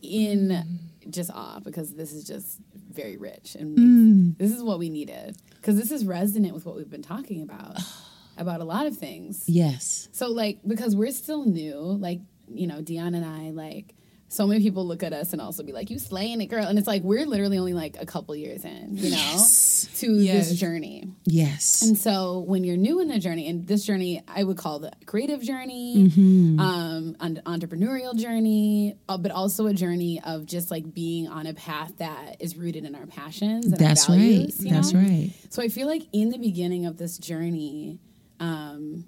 [0.02, 0.78] in
[1.10, 2.58] just awe because this is just
[2.92, 4.38] very rich and makes- mm.
[4.38, 7.78] this is what we needed because this is resonant with what we've been talking about
[8.38, 9.44] about a lot of things.
[9.48, 10.08] Yes.
[10.12, 13.94] So like because we're still new, like you know, Deun and I like
[14.28, 16.76] so many people look at us and also be like, "You slaying it, girl," and
[16.78, 19.88] it's like we're literally only like a couple years in, you know, Yes.
[19.98, 20.48] to Yes.
[20.50, 21.08] this journey.
[21.24, 21.82] Yes.
[21.82, 24.90] And so when you're new in the journey, and this journey I would call the
[25.06, 26.58] creative journey, Mm-hmm.
[26.60, 31.54] um, an entrepreneurial journey, uh, but also a journey of just like being on a
[31.54, 34.20] path that is rooted in our passions and That's our right.
[34.22, 34.64] values.
[34.64, 35.00] you That's know?
[35.00, 35.30] right.
[35.50, 38.00] So I feel like in the beginning of this journey,
[38.40, 39.04] um,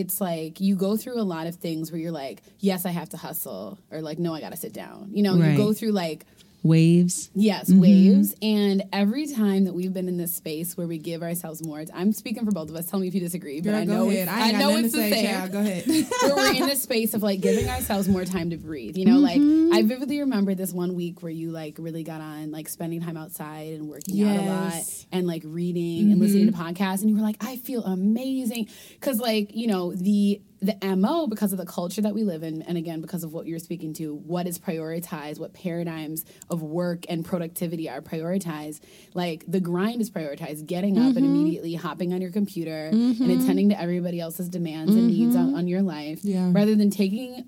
[0.00, 3.08] it's like you go through a lot of things where you're like, yes, I have
[3.10, 5.08] to hustle, or like, no, I got to sit down.
[5.12, 5.52] You know, Right.
[5.52, 6.26] you go through like
[6.64, 7.30] Waves.
[7.34, 7.80] Yes, mm-hmm.
[7.80, 8.34] waves.
[8.40, 12.10] And every time that we've been in this space where we give ourselves more, I'm
[12.10, 12.86] speaking for both of us.
[12.86, 14.96] Tell me if you disagree, but Girl, I know it's, I I know it's to
[14.96, 15.26] the say, same.
[15.26, 15.52] child.
[15.52, 15.84] Go ahead.
[16.22, 18.96] where we're in this space of like giving ourselves more time to breathe.
[18.96, 19.88] You know, like I mm-hmm.
[19.88, 23.74] vividly remember this one week where you like really got on like spending time outside
[23.74, 26.62] and working out a lot and like reading and listening to mm-hmm.
[26.62, 31.26] podcasts, and you were like, I feel amazing because like you know the the mo
[31.26, 33.92] because of the culture that we live in and again because of what you're speaking
[33.92, 38.80] to what is prioritized what paradigms of work and productivity are prioritized.
[39.12, 41.24] Like the grind is prioritized getting up and mm-hmm.
[41.24, 43.42] immediately hopping on your computer and mm-hmm.
[43.42, 45.56] attending to everybody else's demands and needs on, mm-hmm.
[45.56, 46.50] on your life Yeah.
[46.52, 47.44] rather than taking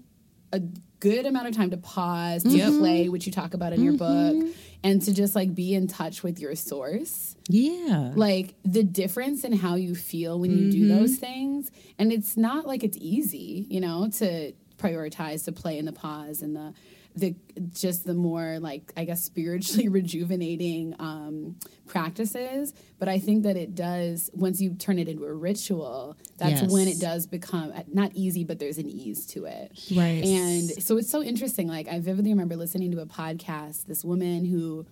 [0.52, 0.60] a
[1.00, 4.36] good amount of time to pause to play which you talk about in your book
[4.84, 8.12] and to just like be in touch with your source Yeah.
[8.14, 10.98] like the difference in how you feel when you do mm-hmm.
[10.98, 15.84] those things and it's not like it's easy you know to prioritize to play in
[15.86, 16.74] the pause and the
[17.16, 17.34] the
[17.72, 21.56] just the more like i guess spiritually rejuvenating um
[21.86, 26.60] practices but i think that it does once you turn it into a ritual that's
[26.62, 26.70] Yes.
[26.70, 30.22] when it does become uh, not easy but there's an ease to it Right.
[30.24, 31.66] and so it's so interesting.
[31.68, 33.86] Like I vividly remember listening to a podcast.
[33.86, 34.84] This woman who,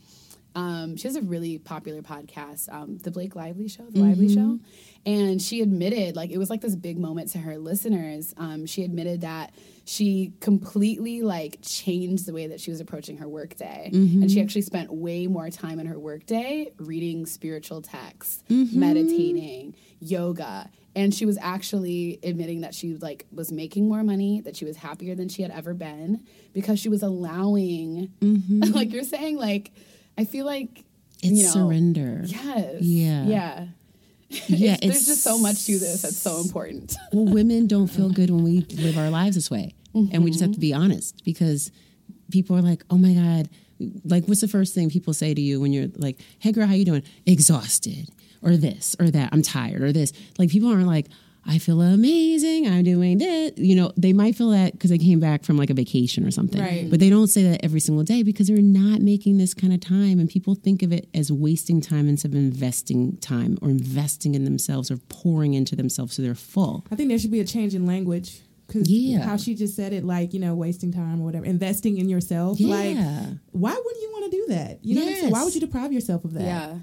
[0.55, 4.59] um, she has a really popular podcast, um, the Blake Lively Show, the Lively Show,
[5.05, 8.33] and she admitted like it was like this big moment to her listeners.
[8.37, 9.53] Um, she admitted that
[9.85, 13.91] she completely like changed the way that she was approaching her workday,
[14.23, 20.71] and she actually spent way more time in her workday reading spiritual texts, meditating, yoga.
[20.97, 24.77] And she was actually admitting that she like was making more money that she was
[24.77, 28.13] happier than she had ever been because she was allowing
[28.73, 29.73] like you're saying like
[30.19, 30.85] i feel like
[31.23, 32.21] it's you know, surrender.
[32.25, 33.25] yes Yeah.
[33.25, 33.67] yeah
[34.49, 38.11] Yeah, It's- there's just so much to this that's so important well, women don't feel
[38.11, 39.75] good when we live our lives this way.
[39.95, 40.83] And we just have to be mm-hmm.
[40.83, 41.71] honest because
[42.33, 43.49] people are like, oh my God,
[44.05, 46.75] like what's the first thing people say to you when you're like, hey girl, how
[46.75, 47.05] you doing?
[47.27, 48.09] Exhausted
[48.43, 49.29] or this or that.
[49.33, 50.13] I'm tired or this.
[50.37, 51.07] Like people aren't like,
[51.47, 52.67] I feel amazing.
[52.67, 53.53] I'm doing this.
[53.57, 56.31] You know, they might feel that because they came back from like a vacation or
[56.31, 56.61] something.
[56.61, 56.89] Right.
[56.91, 59.81] But they don't say that every single day because they're not making this kind of
[59.81, 60.19] time.
[60.21, 64.45] And people think of it as wasting time instead of investing time or investing in
[64.45, 66.87] themselves or pouring into themselves so they're full.
[66.91, 68.41] I think there should be a change in language.
[68.67, 69.19] Cause Yeah.
[69.23, 72.59] how she just said it, like you know, wasting time or whatever, investing in yourself.
[72.59, 73.27] Like, Yeah.
[73.53, 74.79] why wouldn't you want to do that?
[74.83, 75.33] You know, what I'm saying?
[75.33, 76.43] why would you deprive yourself of that?
[76.45, 76.79] yeah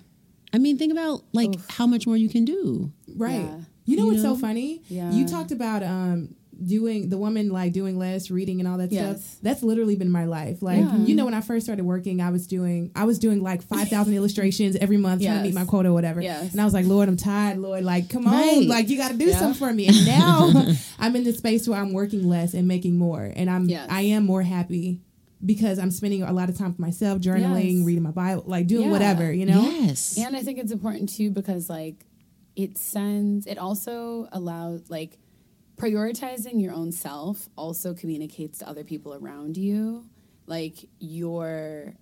[0.54, 2.92] I mean, think about like how much more you can do.
[3.16, 3.40] Right.
[3.42, 3.58] Yeah.
[3.86, 4.36] You know You what's know?
[4.36, 4.82] so funny?
[4.88, 5.12] Yeah.
[5.12, 9.20] You talked about um doing the woman like doing less reading and all that Yes.
[9.26, 10.96] stuff that's literally been my life like Yeah.
[10.98, 14.14] you know when i first started working i was doing i was doing like 5000
[14.20, 16.52] illustrations every month trying to meet my quota or whatever Yes.
[16.52, 19.26] and i was like lord i'm tired lord like come on like you gotta do
[19.26, 19.40] Yeah.
[19.40, 20.52] something for me and now
[21.00, 23.88] i'm in the space where i'm working less and making more and i'm Yes.
[23.90, 25.00] i am more happy
[25.44, 27.86] because i'm spending a lot of time for myself journaling Yes.
[27.88, 28.92] reading my bible like doing Yeah.
[28.92, 30.16] whatever you know Yes.
[30.20, 32.06] And I think it's important too because like
[32.56, 35.18] it sends it also allows like
[35.78, 40.06] prioritizing your own self also communicates to other people around you.
[40.46, 41.96] Like your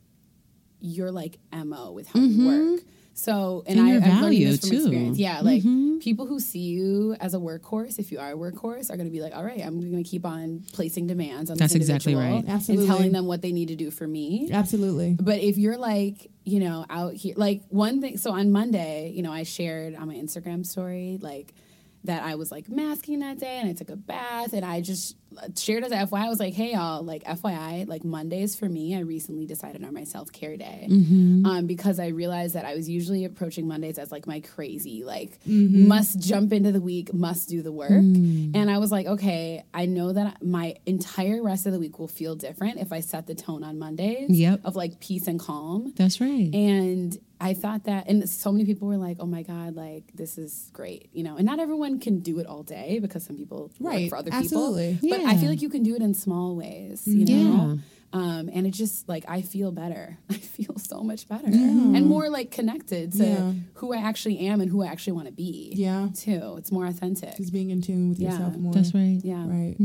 [0.81, 2.71] your like mo with how you mm-hmm.
[2.73, 2.81] work
[3.19, 4.75] so and, And I, your I've learned this from too.
[4.77, 5.99] experience yeah like mm-hmm.
[5.99, 9.11] people who see you as a workhorse if you are a workhorse are going to
[9.11, 12.15] be like all right i'm going to keep on placing demands on That's this exactly
[12.15, 12.43] right.
[12.47, 12.85] Absolutely.
[12.85, 16.31] and telling them what they need to do for me absolutely but if you're like,
[16.43, 20.07] you know, out here, like one thing, so on Monday, you know, I shared on
[20.07, 21.53] my Instagram story, like,
[22.05, 25.17] that I was like masking that day and I took a bath and I just
[25.55, 26.25] shared as a FYI.
[26.25, 29.93] I was like, hey, y'all, like, FYI, like Mondays for me, I recently decided on
[29.93, 31.45] my self care day mm-hmm.
[31.45, 35.39] um, because I realized that I was usually approaching Mondays as like my crazy, like,
[35.43, 35.87] mm-hmm.
[35.87, 37.91] must jump into the week, must do the work.
[37.91, 38.55] Mm.
[38.55, 42.07] And I was like, okay, I know that my entire rest of the week will
[42.07, 44.61] feel different if I set the tone on Mondays Yep.
[44.65, 45.93] of like peace and calm.
[45.95, 46.49] That's right.
[46.53, 50.37] And I thought that, and so many people were like, "Oh my god, like this
[50.37, 51.37] is great," you know.
[51.37, 54.33] And not everyone can do it all day because some people Right, work for other
[54.33, 54.97] absolutely.
[54.99, 55.17] people.
[55.17, 57.79] But I feel like you can do it in small ways, you know.
[58.11, 60.17] Um, and it just like I feel better.
[60.31, 63.53] I feel so much better and more like connected to Yeah.
[63.75, 65.73] who I actually am and who I actually want to be.
[65.75, 66.07] Yeah.
[66.15, 66.55] too.
[66.57, 67.37] It's more authentic.
[67.37, 68.31] just being in tune with Yeah.
[68.31, 69.19] yourself more That's right.
[69.23, 69.45] Yeah.
[69.47, 69.75] right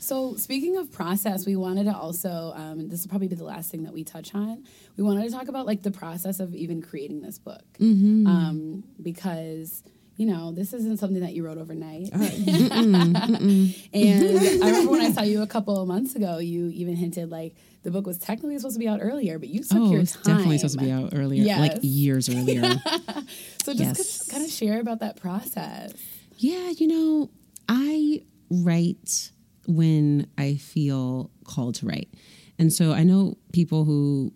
[0.00, 3.70] So, speaking of process, we wanted to also, um, this will probably be the last
[3.70, 4.64] thing that we touch on.
[4.96, 7.62] We wanted to talk about like the process of even creating this book.
[7.80, 9.84] Um, because,
[10.20, 12.10] you know, this isn't something that you wrote overnight.
[12.12, 12.18] Uh,
[13.94, 17.30] and I remember when I saw you a couple of months ago, you even hinted
[17.30, 17.54] like
[17.84, 20.22] the book was technically supposed to be out earlier, but you took Oh, your time.
[20.24, 22.74] definitely supposed to be out earlier, like years earlier.
[23.64, 24.28] So, just Yes.
[24.28, 25.92] kind of share about that process.
[26.36, 27.30] Yeah, you know,
[27.68, 29.30] I write
[29.66, 32.08] when I feel called to write.
[32.58, 34.32] And so I know people who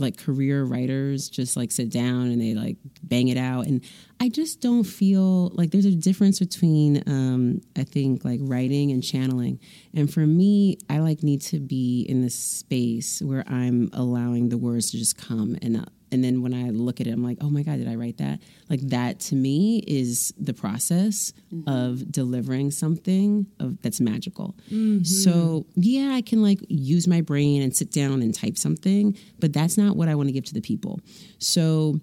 [0.00, 3.84] like career writers just like sit down and they like bang it out and
[4.20, 9.02] I just don't feel like there's a difference between um I think like writing and
[9.02, 9.60] channeling.
[9.94, 14.58] And for me, I like need to be in this space where I'm allowing the
[14.58, 17.38] words to just come and uh, and then when I look at it, I'm like,
[17.40, 18.40] oh my God, did I write that?
[18.68, 21.32] Like that to me is the process
[21.68, 24.56] of delivering something of that's magical.
[25.04, 29.52] So yeah, I can like use my brain and sit down and type something, but
[29.52, 31.00] that's not what I want to give to the people.
[31.38, 32.00] So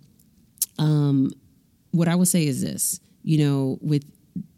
[0.79, 1.31] um,
[1.91, 4.05] what I would say is this, you know, with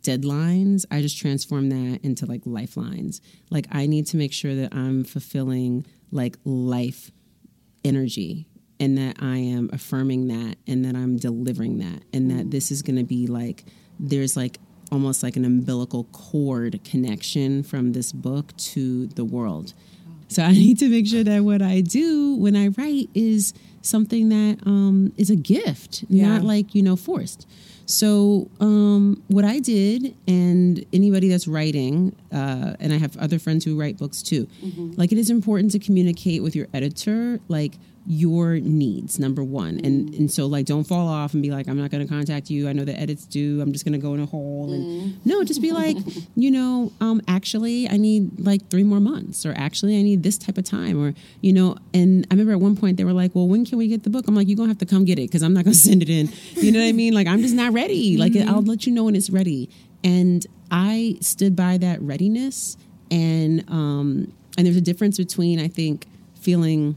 [0.04, 3.22] deadlines, I just transform that into like lifelines.
[3.50, 7.12] Like I need to make sure that I'm fulfilling like life
[7.86, 8.49] energy
[8.80, 12.82] and that I am affirming that and that I'm delivering that and that this is
[12.82, 13.66] going to be like
[14.00, 14.60] there's like
[14.92, 19.74] almost like an umbilical cord connection from this book to the world.
[20.30, 24.30] So I need to make sure that what I do when I write is something
[24.30, 26.28] that um, is a gift, Yeah.
[26.30, 27.48] not like you know forced.
[27.86, 33.66] So um, what I did, and anybody that's writing, uh, and I have other friends
[33.66, 34.48] who write books too.
[34.96, 37.74] Like it is important to communicate with your editor, like
[38.12, 39.80] your needs number one.
[39.84, 42.50] And and so like don't fall off and be like i'm not going to contact
[42.50, 42.68] you.
[42.68, 43.62] I know the edits do.
[43.62, 45.96] I'm just going to go in a hole and no just be like
[46.36, 50.40] you know um actually i need like three more months or actually i need this
[50.40, 53.36] type of time or you know and i remember at one point they were like
[53.36, 54.28] well when can we get the book?
[54.28, 55.80] I'm like you're going to have to come get it because i'm not going to
[55.80, 56.32] send it in.
[56.56, 57.14] You know what i mean?
[57.14, 58.18] Like i'm just not ready.
[58.18, 59.70] Like i'll let you know when it's ready.
[60.04, 62.76] And i stood by that readiness
[63.12, 66.06] and um and there's a difference between i think
[66.40, 66.96] feeling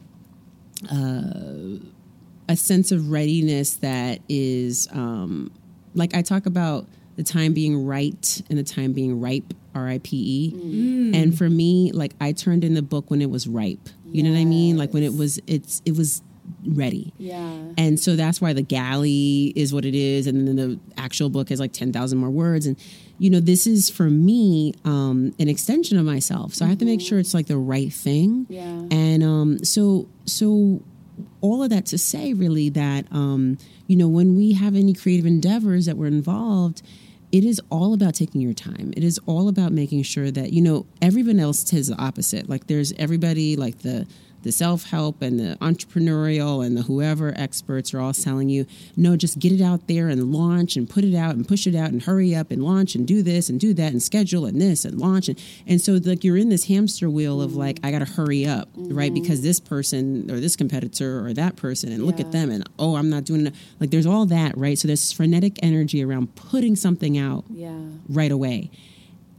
[0.90, 5.50] a sense of readiness that is um,
[5.94, 9.98] like I talk about the time being right and the time being ripe, R I
[9.98, 11.12] P E.
[11.14, 13.88] And for me, like I turned in the book when it was ripe.
[14.10, 14.76] You know what I mean?
[14.76, 16.22] Like when it was, it's it was
[16.66, 17.12] ready.
[17.18, 17.58] Yeah.
[17.78, 21.48] And so that's why the galley is what it is, and then the actual book
[21.48, 22.66] has like ten thousand more words.
[22.66, 22.76] And
[23.18, 26.54] you know, this is for me um, an extension of myself.
[26.54, 28.46] So I have to make sure it's like the right thing.
[28.48, 28.82] Yeah.
[28.90, 30.82] And um, so so
[31.40, 35.26] all of that to say really that um, you know when we have any creative
[35.26, 36.82] endeavors that we're involved
[37.30, 40.62] it is all about taking your time it is all about making sure that you
[40.62, 44.06] know everyone else says the opposite like there's everybody like the
[44.42, 48.66] the self help and the entrepreneurial and the whoever experts are all telling you,
[48.96, 51.74] no, just get it out there and launch and put it out and push it
[51.74, 54.60] out and hurry up and launch and do this and do that and schedule and
[54.60, 55.28] this and launch.
[55.28, 58.46] And, and so, like, you're in this hamster wheel of like, I got to hurry
[58.46, 58.94] up, mm-hmm.
[58.94, 59.12] right?
[59.12, 62.96] Because this person or this competitor or that person and look at them and, oh,
[62.96, 63.54] I'm not doing it.
[63.80, 64.78] Like, there's all that, right?
[64.78, 67.78] So, there's frenetic energy around putting something out yeah.
[68.08, 68.70] right away.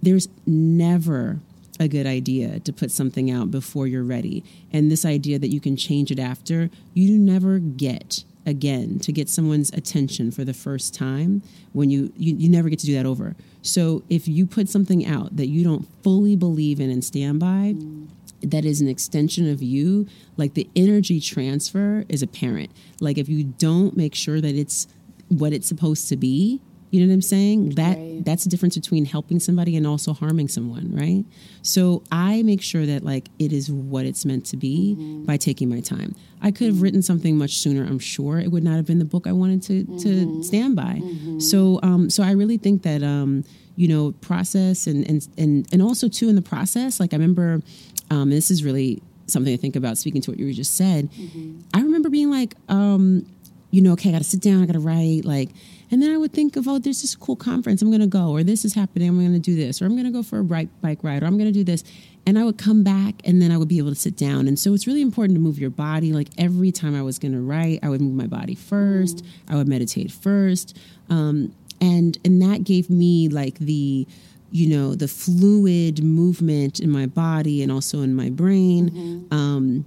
[0.02, 1.40] There's never
[1.80, 4.44] a good idea to put something out before you're ready.
[4.72, 9.30] And this idea that you can change it after, you never get again to get
[9.30, 13.06] someone's attention for the first time when you, you, you never get to do that
[13.06, 13.36] over.
[13.62, 17.74] So if you put something out that you don't fully believe in and stand by,
[17.76, 18.08] mm.
[18.42, 22.72] that is an extension of you, like the energy transfer is apparent.
[23.00, 24.88] Like if you don't make sure that it's
[25.30, 26.60] what it's supposed to be,
[26.94, 27.70] you know what I'm saying?
[27.72, 28.24] That right.
[28.24, 31.26] that's the difference between helping somebody and also harming someone, right?
[31.64, 35.26] So I make sure that like it is what it's meant to be mm-hmm.
[35.26, 36.14] by taking my time.
[36.44, 36.84] I could have mm-hmm.
[36.84, 37.84] written something much sooner.
[37.84, 39.98] I'm sure it would not have been the book I wanted to mm-hmm.
[39.98, 41.02] to stand by.
[41.02, 41.40] Mm-hmm.
[41.40, 43.44] So um, so I really think that um,
[43.76, 47.00] you know process and and and and also too in the process.
[47.00, 47.64] Like I remember,
[48.12, 49.98] um, this is really something to think about.
[49.98, 51.62] Speaking to what you just said, mm-hmm.
[51.74, 53.26] I remember being like, um,
[53.74, 55.50] you know, okay, I got to sit down, I got to write, like
[55.90, 58.30] and then I would think of, oh, there's this cool conference I'm going to go,
[58.30, 60.40] or this is happening, I'm going to do this, or I'm going to go for
[60.40, 61.84] a bike, bike ride, or I'm going to do this.
[62.26, 64.48] And I would come back and then I would be able to sit down.
[64.48, 66.14] And so it's really important to move your body.
[66.14, 69.28] Like every time I was going to write, I would move my body first, mm.
[69.50, 70.78] I would meditate first.
[71.10, 74.08] Um, and, and that gave me like the,
[74.52, 78.90] you know, the fluid movement in my body and also in my brain.
[78.90, 79.34] Mm-hmm.
[79.34, 79.86] Um,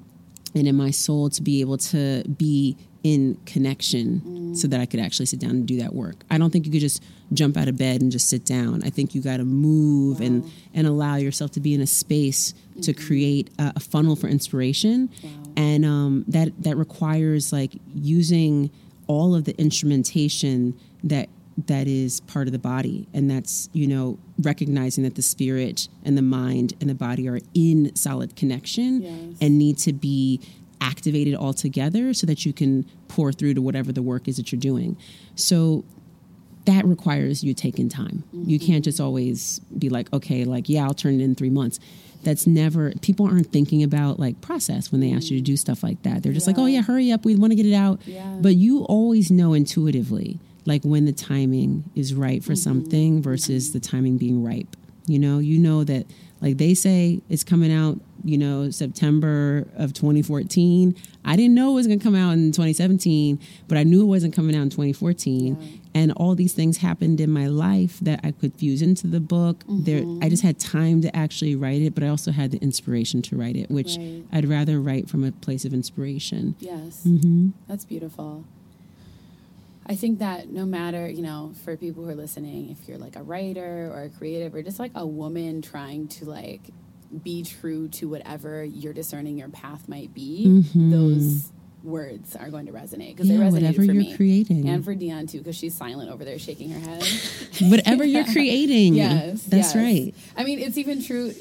[0.55, 2.77] and in my soul to be able to be
[3.07, 4.57] in connection mm.
[4.57, 6.17] so that I could actually sit down and do that work.
[6.29, 8.83] I don't think you could just jump out of bed and just sit down.
[8.83, 10.27] I think you got to move wow.
[10.27, 12.81] and and allow yourself to be in a space mm-hmm.
[12.81, 15.31] to create a, a, funnel for inspiration, wow.
[15.57, 18.71] and um, that that requires like using
[19.07, 21.29] all of the instrumentation that
[21.69, 26.19] that is part of the body and that's you know recognizing that the spirit and
[26.19, 29.39] the mind and the body are in solid connection yes.
[29.41, 30.41] and need to be
[30.81, 34.53] activated all together so that you can pour through to whatever the work is that
[34.53, 34.97] you're doing.
[35.35, 35.85] So
[36.67, 38.25] that requires you taking time.
[38.35, 38.51] Mm-hmm.
[38.51, 41.79] You can't just always be like, okay, like, yeah, I'll turn it in three months.
[42.25, 45.83] That's never, people aren't thinking about like process when they ask you to do stuff
[45.83, 46.23] like that.
[46.23, 46.53] They're just yeah.
[46.55, 47.25] like, oh, yeah, hurry up.
[47.25, 48.01] We want to get it out.
[48.05, 48.39] Yeah.
[48.41, 52.63] But you always know intuitively, like when the timing is right for mm-hmm.
[52.63, 54.77] something versus the timing being ripe.
[55.07, 56.07] You know, you know that
[56.41, 60.97] like they say it's coming out you know, September of 2014.
[61.25, 64.07] I didn't know it was going to come out in 2017, but I knew it
[64.07, 65.57] wasn't coming out in 2014.
[65.61, 65.79] Yeah.
[65.95, 69.61] And all these things happened in my life that I could fuse into the book.
[69.61, 69.85] Mm-hmm.
[69.85, 73.23] There, I just had time to actually write it, but I also had the inspiration
[73.23, 74.25] to write it, which right.
[74.33, 76.57] I'd rather write from a place of inspiration.
[76.59, 77.51] Yes, mm-hmm.
[77.67, 78.45] that's beautiful.
[79.89, 83.15] I think that no matter, you know, for people who are listening, if you're like
[83.15, 86.73] a writer or a creative or just like a woman trying to like
[87.23, 90.91] be true to whatever you're discerning your path might be, mm-hmm.
[90.91, 91.53] those
[91.83, 94.69] words are going to resonate because yeah, they resonate for me creating.
[94.69, 97.05] and for Deun too because she's silent over there shaking her head.
[97.63, 98.21] whatever yeah.
[98.21, 99.77] you're creating, yes, that's yes.
[99.77, 100.15] right.
[100.37, 101.33] I mean, it's even true.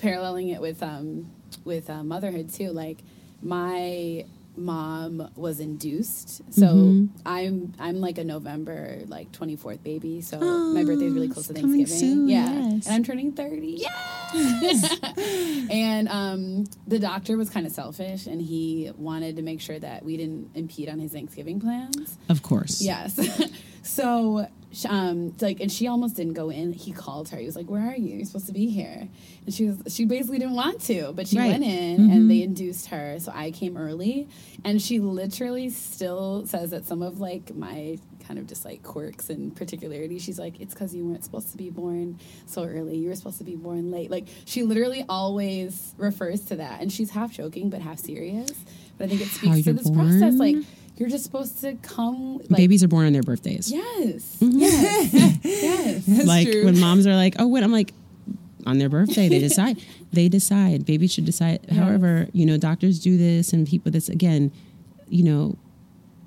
[0.00, 1.30] Paralleling it with um
[1.64, 2.98] with uh, motherhood too, like
[3.40, 4.24] my
[4.56, 6.42] mom was induced.
[6.52, 7.06] So mm-hmm.
[7.26, 10.20] I'm I'm like a November like 24th baby.
[10.20, 11.86] So oh, my birthday is really close to Thanksgiving.
[11.86, 12.52] Soon, yeah.
[12.52, 12.86] Yes.
[12.86, 13.78] And I'm turning 30.
[13.78, 14.98] Yes.
[15.70, 20.04] and um, the doctor was kind of selfish and he wanted to make sure that
[20.04, 22.18] we didn't impede on his Thanksgiving plans.
[22.28, 22.80] Of course.
[22.82, 23.18] Yes.
[23.82, 24.46] so
[24.88, 26.72] um, like, and she almost didn't go in.
[26.72, 27.38] He called her.
[27.38, 28.16] He was like, "Where are you?
[28.16, 29.08] You're supposed to be here."
[29.44, 31.50] And she was, she basically didn't want to, but she right.
[31.50, 32.12] went in, mm-hmm.
[32.12, 33.18] and they induced her.
[33.18, 34.28] So I came early,
[34.64, 39.30] and she literally still says that some of like my kind of just like quirks
[39.30, 40.22] and particularities.
[40.22, 42.96] She's like, "It's because you weren't supposed to be born so early.
[42.96, 46.90] You were supposed to be born late." Like she literally always refers to that, and
[46.90, 48.52] she's half joking but half serious.
[48.96, 50.18] But I think it speaks to this born?
[50.18, 50.56] process, like
[51.02, 52.38] you're just supposed to come.
[52.38, 53.72] Like, Babies are born on their birthdays.
[53.72, 54.36] Yes.
[54.40, 54.58] Mm-hmm.
[54.60, 55.12] Yes.
[55.42, 56.06] yes.
[56.06, 56.64] That's like true.
[56.64, 57.64] when moms are like, oh, what?
[57.64, 57.92] I'm like,
[58.66, 59.82] on their birthday, they decide.
[60.12, 60.86] they decide.
[60.86, 61.58] Babies should decide.
[61.66, 61.76] Yes.
[61.76, 64.52] However, you know, doctors do this and people this, again,
[65.08, 65.58] you know,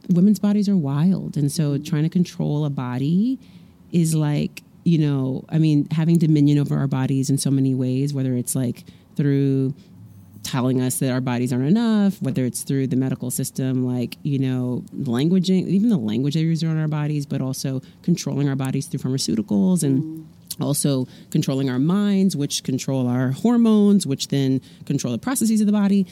[0.10, 1.38] women's bodies are wild.
[1.38, 3.40] And so trying to control a body
[3.94, 8.14] is like, you know, I mean, having dominion over our bodies in so many ways,
[8.14, 8.84] whether it's like
[9.16, 9.74] through
[10.46, 14.38] telling us that our bodies aren't enough, whether it's through the medical system, like, you
[14.38, 18.86] know, languaging, even the language they use on our bodies, but also controlling our bodies
[18.86, 20.26] through pharmaceuticals and mm.
[20.64, 25.74] also controlling our minds, which control our hormones, which then control the processes of the
[25.74, 26.06] body.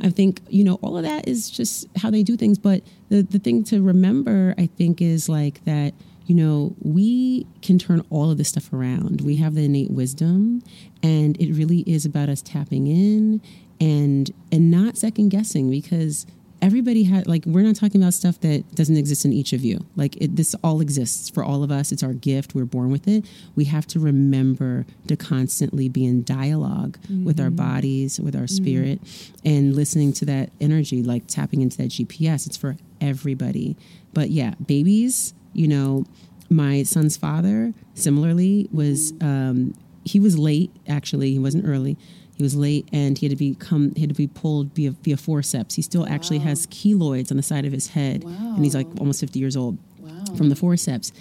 [0.00, 2.58] I think, you know, all of that is just how they do things.
[2.58, 5.94] But the, the thing to remember, I think, is like that,
[6.26, 9.22] you know, we can turn all of this stuff around.
[9.22, 10.62] We have the innate wisdom,
[11.02, 13.40] and it really is about us tapping in
[13.80, 16.26] and and not second guessing because
[16.60, 19.84] everybody had like we're not talking about stuff that doesn't exist in each of you.
[19.96, 21.92] Like it, this all exists for all of us.
[21.92, 22.54] It's our gift.
[22.54, 23.24] We're born with it.
[23.54, 27.24] We have to remember to constantly be in dialog mm-hmm.
[27.24, 28.64] with our bodies with our mm-hmm.
[28.64, 29.00] spirit
[29.44, 33.76] and listening to that energy like tapping into that gps it's for everybody.
[34.12, 36.04] But yeah babies you know
[36.50, 39.74] my son's father similarly was um,
[40.04, 41.32] he was late actually.
[41.32, 41.96] He wasn't early
[42.38, 45.16] he was late and he had to become he had to be pulled via, via
[45.16, 45.74] forceps.
[45.74, 46.44] He still actually wow.
[46.44, 48.30] has keloids on the side of his head, wow.
[48.54, 50.24] and he's like almost fifty years old wow.
[50.36, 51.12] from the forceps.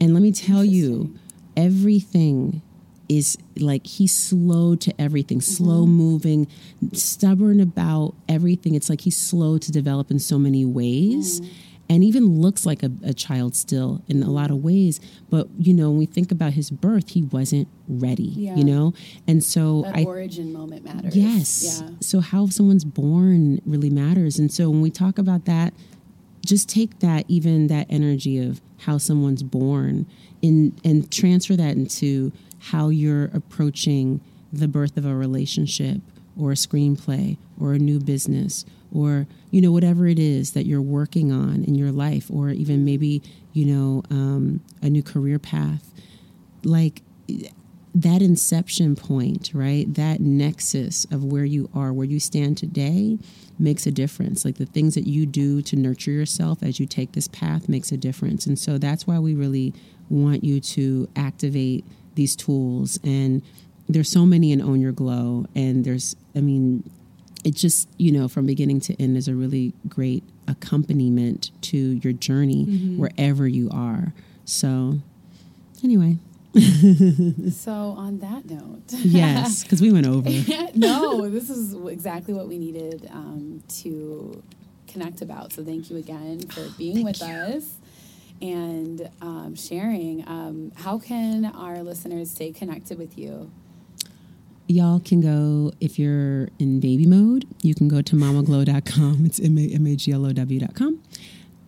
[0.00, 1.16] And let me tell you,
[1.56, 2.62] everything
[3.08, 5.64] is like he's slow to everything, mm-hmm.
[5.64, 6.48] slow moving,
[6.92, 8.74] stubborn about everything.
[8.74, 11.40] It's like he's slow to develop in so many ways.
[11.40, 11.48] Mm
[11.88, 15.00] and even looks like a, a, child still in a lot of ways.
[15.30, 18.24] But you know, when we think about his birth, he wasn't ready.
[18.24, 18.56] Yeah.
[18.56, 18.94] You know,
[19.26, 21.16] and so that I, origin moment matters.
[21.16, 21.82] Yes.
[21.82, 21.90] Yeah.
[22.00, 25.74] So how someone's born really matters, and so when we talk about that,
[26.44, 30.06] just take that even that energy of how someone's born,
[30.42, 34.20] in and transfer that into how you're approaching
[34.52, 36.00] the birth of a relationship
[36.38, 40.82] or a screenplay or a new business or you know whatever it is that you're
[40.82, 43.22] working on in your life or even maybe
[43.52, 45.92] you know um, a new career path
[46.64, 47.02] like
[47.96, 49.92] that inception point right?
[49.94, 53.18] That nexus of where you are where you stand today
[53.58, 54.44] makes a difference.
[54.44, 57.90] Like the things that you do to nurture yourself as you take this path makes
[57.90, 58.44] a difference.
[58.46, 59.72] And so that's why we really
[60.10, 62.98] want you to activate these tools.
[63.02, 63.42] And
[63.88, 65.46] there's so many in own your glow.
[65.54, 66.88] And there's i mean
[67.46, 72.12] it just you know from beginning to end is a really great accompaniment to your
[72.12, 72.98] journey mm-hmm.
[72.98, 74.12] wherever you are.
[74.44, 74.98] So
[75.82, 76.18] anyway.
[77.52, 78.82] So on that note.
[78.90, 80.28] Yes because we went over.
[80.74, 84.42] No this is exactly what we needed um, to
[84.88, 85.52] connect about.
[85.52, 87.26] So thank you again for being with you.
[87.26, 87.76] us
[88.42, 90.26] and um, sharing.
[90.26, 93.52] Um, how can our listeners stay connected with you
[94.68, 101.00] y'all can go if you're in baby mode you can go to mamaglow.com it's m-a-g-l-o-w.com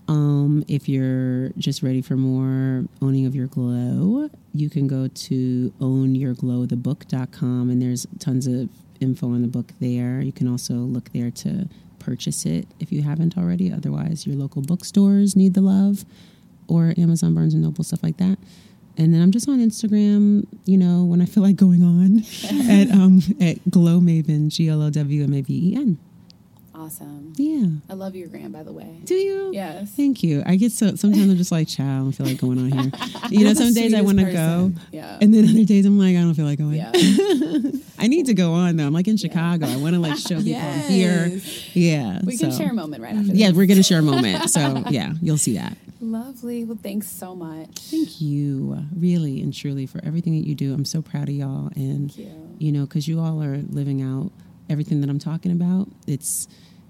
[0.08, 5.72] um, if you're just ready for more owning of your glow you can go to
[5.80, 8.68] ownyourglowthebook.com and there's tons of
[9.00, 10.20] info on the book there.
[10.20, 11.68] You can also look there to
[11.98, 13.72] purchase it if you haven't already.
[13.72, 16.04] Otherwise your local bookstores need the love
[16.68, 18.38] or amazon barnes and noble stuff like that
[18.98, 22.18] and then I'm just on Instagram, you know, when I feel like going on
[22.68, 25.98] at um at Glow Maven, G L O W M A V E N.
[26.78, 27.32] Awesome.
[27.36, 27.66] Yeah.
[27.90, 29.00] I love your gram, by the way.
[29.02, 29.50] Do you?
[29.52, 29.90] Yes.
[29.96, 30.44] Thank you.
[30.46, 32.92] I get so sometimes I'm just like, child, I don't feel like going on here.
[33.30, 34.72] You know, some days I want to go.
[34.90, 35.18] Yeah.
[35.20, 36.74] And then other days I'm like, I don't feel like going.
[36.74, 36.92] Yeah.
[37.98, 38.86] I need to go on though.
[38.86, 39.66] I'm like in Chicago.
[39.66, 39.74] Yeah.
[39.74, 40.86] I want to like show people yes.
[40.86, 41.40] I'm here.
[41.74, 42.20] Yeah.
[42.24, 42.48] We so.
[42.48, 43.34] can share a moment right after.
[43.34, 44.48] Yeah, we're gonna share a moment.
[44.48, 45.76] So yeah, you'll see that.
[46.00, 46.64] Lovely.
[46.64, 47.76] Well, thanks so much.
[47.90, 50.72] Thank you, really and truly, for everything that you do.
[50.72, 52.56] I'm so proud of y'all, and you.
[52.58, 54.30] you know, because you all are living out
[54.70, 55.88] everything that I'm talking about.
[56.06, 56.48] It's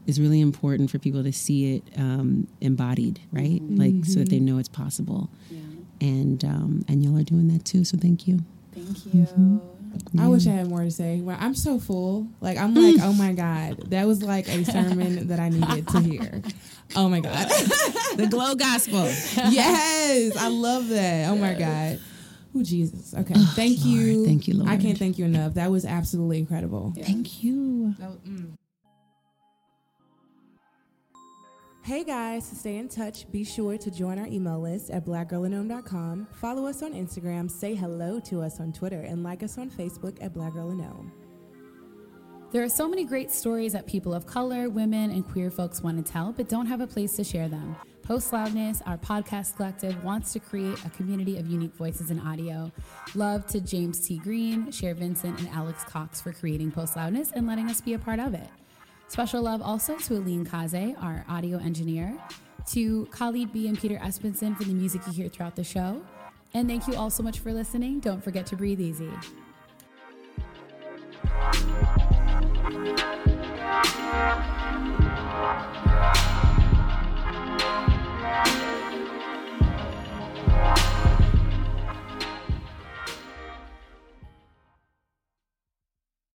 [0.09, 3.63] is really important for people to see it um, embodied, right?
[3.63, 3.77] Mm-hmm.
[3.77, 5.29] Like so that they know it's possible.
[5.51, 5.61] Yeah.
[6.01, 7.85] And um, and y'all are doing that too.
[7.85, 8.41] So thank you.
[8.73, 9.23] Thank you.
[9.23, 9.59] Mm-hmm.
[10.13, 10.25] Yeah.
[10.25, 11.21] I wish I had more to say.
[11.21, 12.27] Well, I'm so full.
[12.41, 16.01] Like I'm like, oh my god, that was like a sermon that I needed to
[16.01, 16.43] hear.
[16.97, 17.49] Oh my god,
[18.17, 19.05] the glow gospel.
[19.51, 21.29] yes, I love that.
[21.29, 22.01] Oh my god.
[22.55, 23.13] Oh Jesus.
[23.13, 23.35] Okay.
[23.37, 24.25] Oh, thank Lord, you.
[24.25, 24.71] Thank you, Lord.
[24.71, 25.55] I can't thank you enough.
[25.55, 26.95] That was absolutely incredible.
[26.97, 27.05] Yeah.
[27.05, 27.95] Thank you.
[27.99, 28.53] Was, mm.
[31.89, 36.29] Hey guys, to stay in touch, be sure to join our email list at blackgirlinom.com,
[36.33, 40.23] follow us on Instagram, say hello to us on Twitter, and like us on Facebook
[40.23, 41.11] at Black Girl in Om.
[42.53, 46.05] There are so many great stories that people of color, women, and queer folks want
[46.05, 47.75] to tell, but don't have a place to share them.
[48.03, 52.71] Post Loudness, our podcast collective, wants to create a community of unique voices in audio.
[53.15, 54.19] Love to James T.
[54.19, 57.99] Green, Cher Vincent, and Alex Cox for creating Post Loudness and letting us be a
[57.99, 58.51] part of it.
[59.09, 62.17] Special love also to Aline Kaze, our audio engineer,
[62.67, 66.03] to Khalid B and Peter Espenson for the music you hear throughout the show.
[66.53, 68.01] And thank you all so much for listening.
[68.01, 69.11] Don't forget to breathe easy.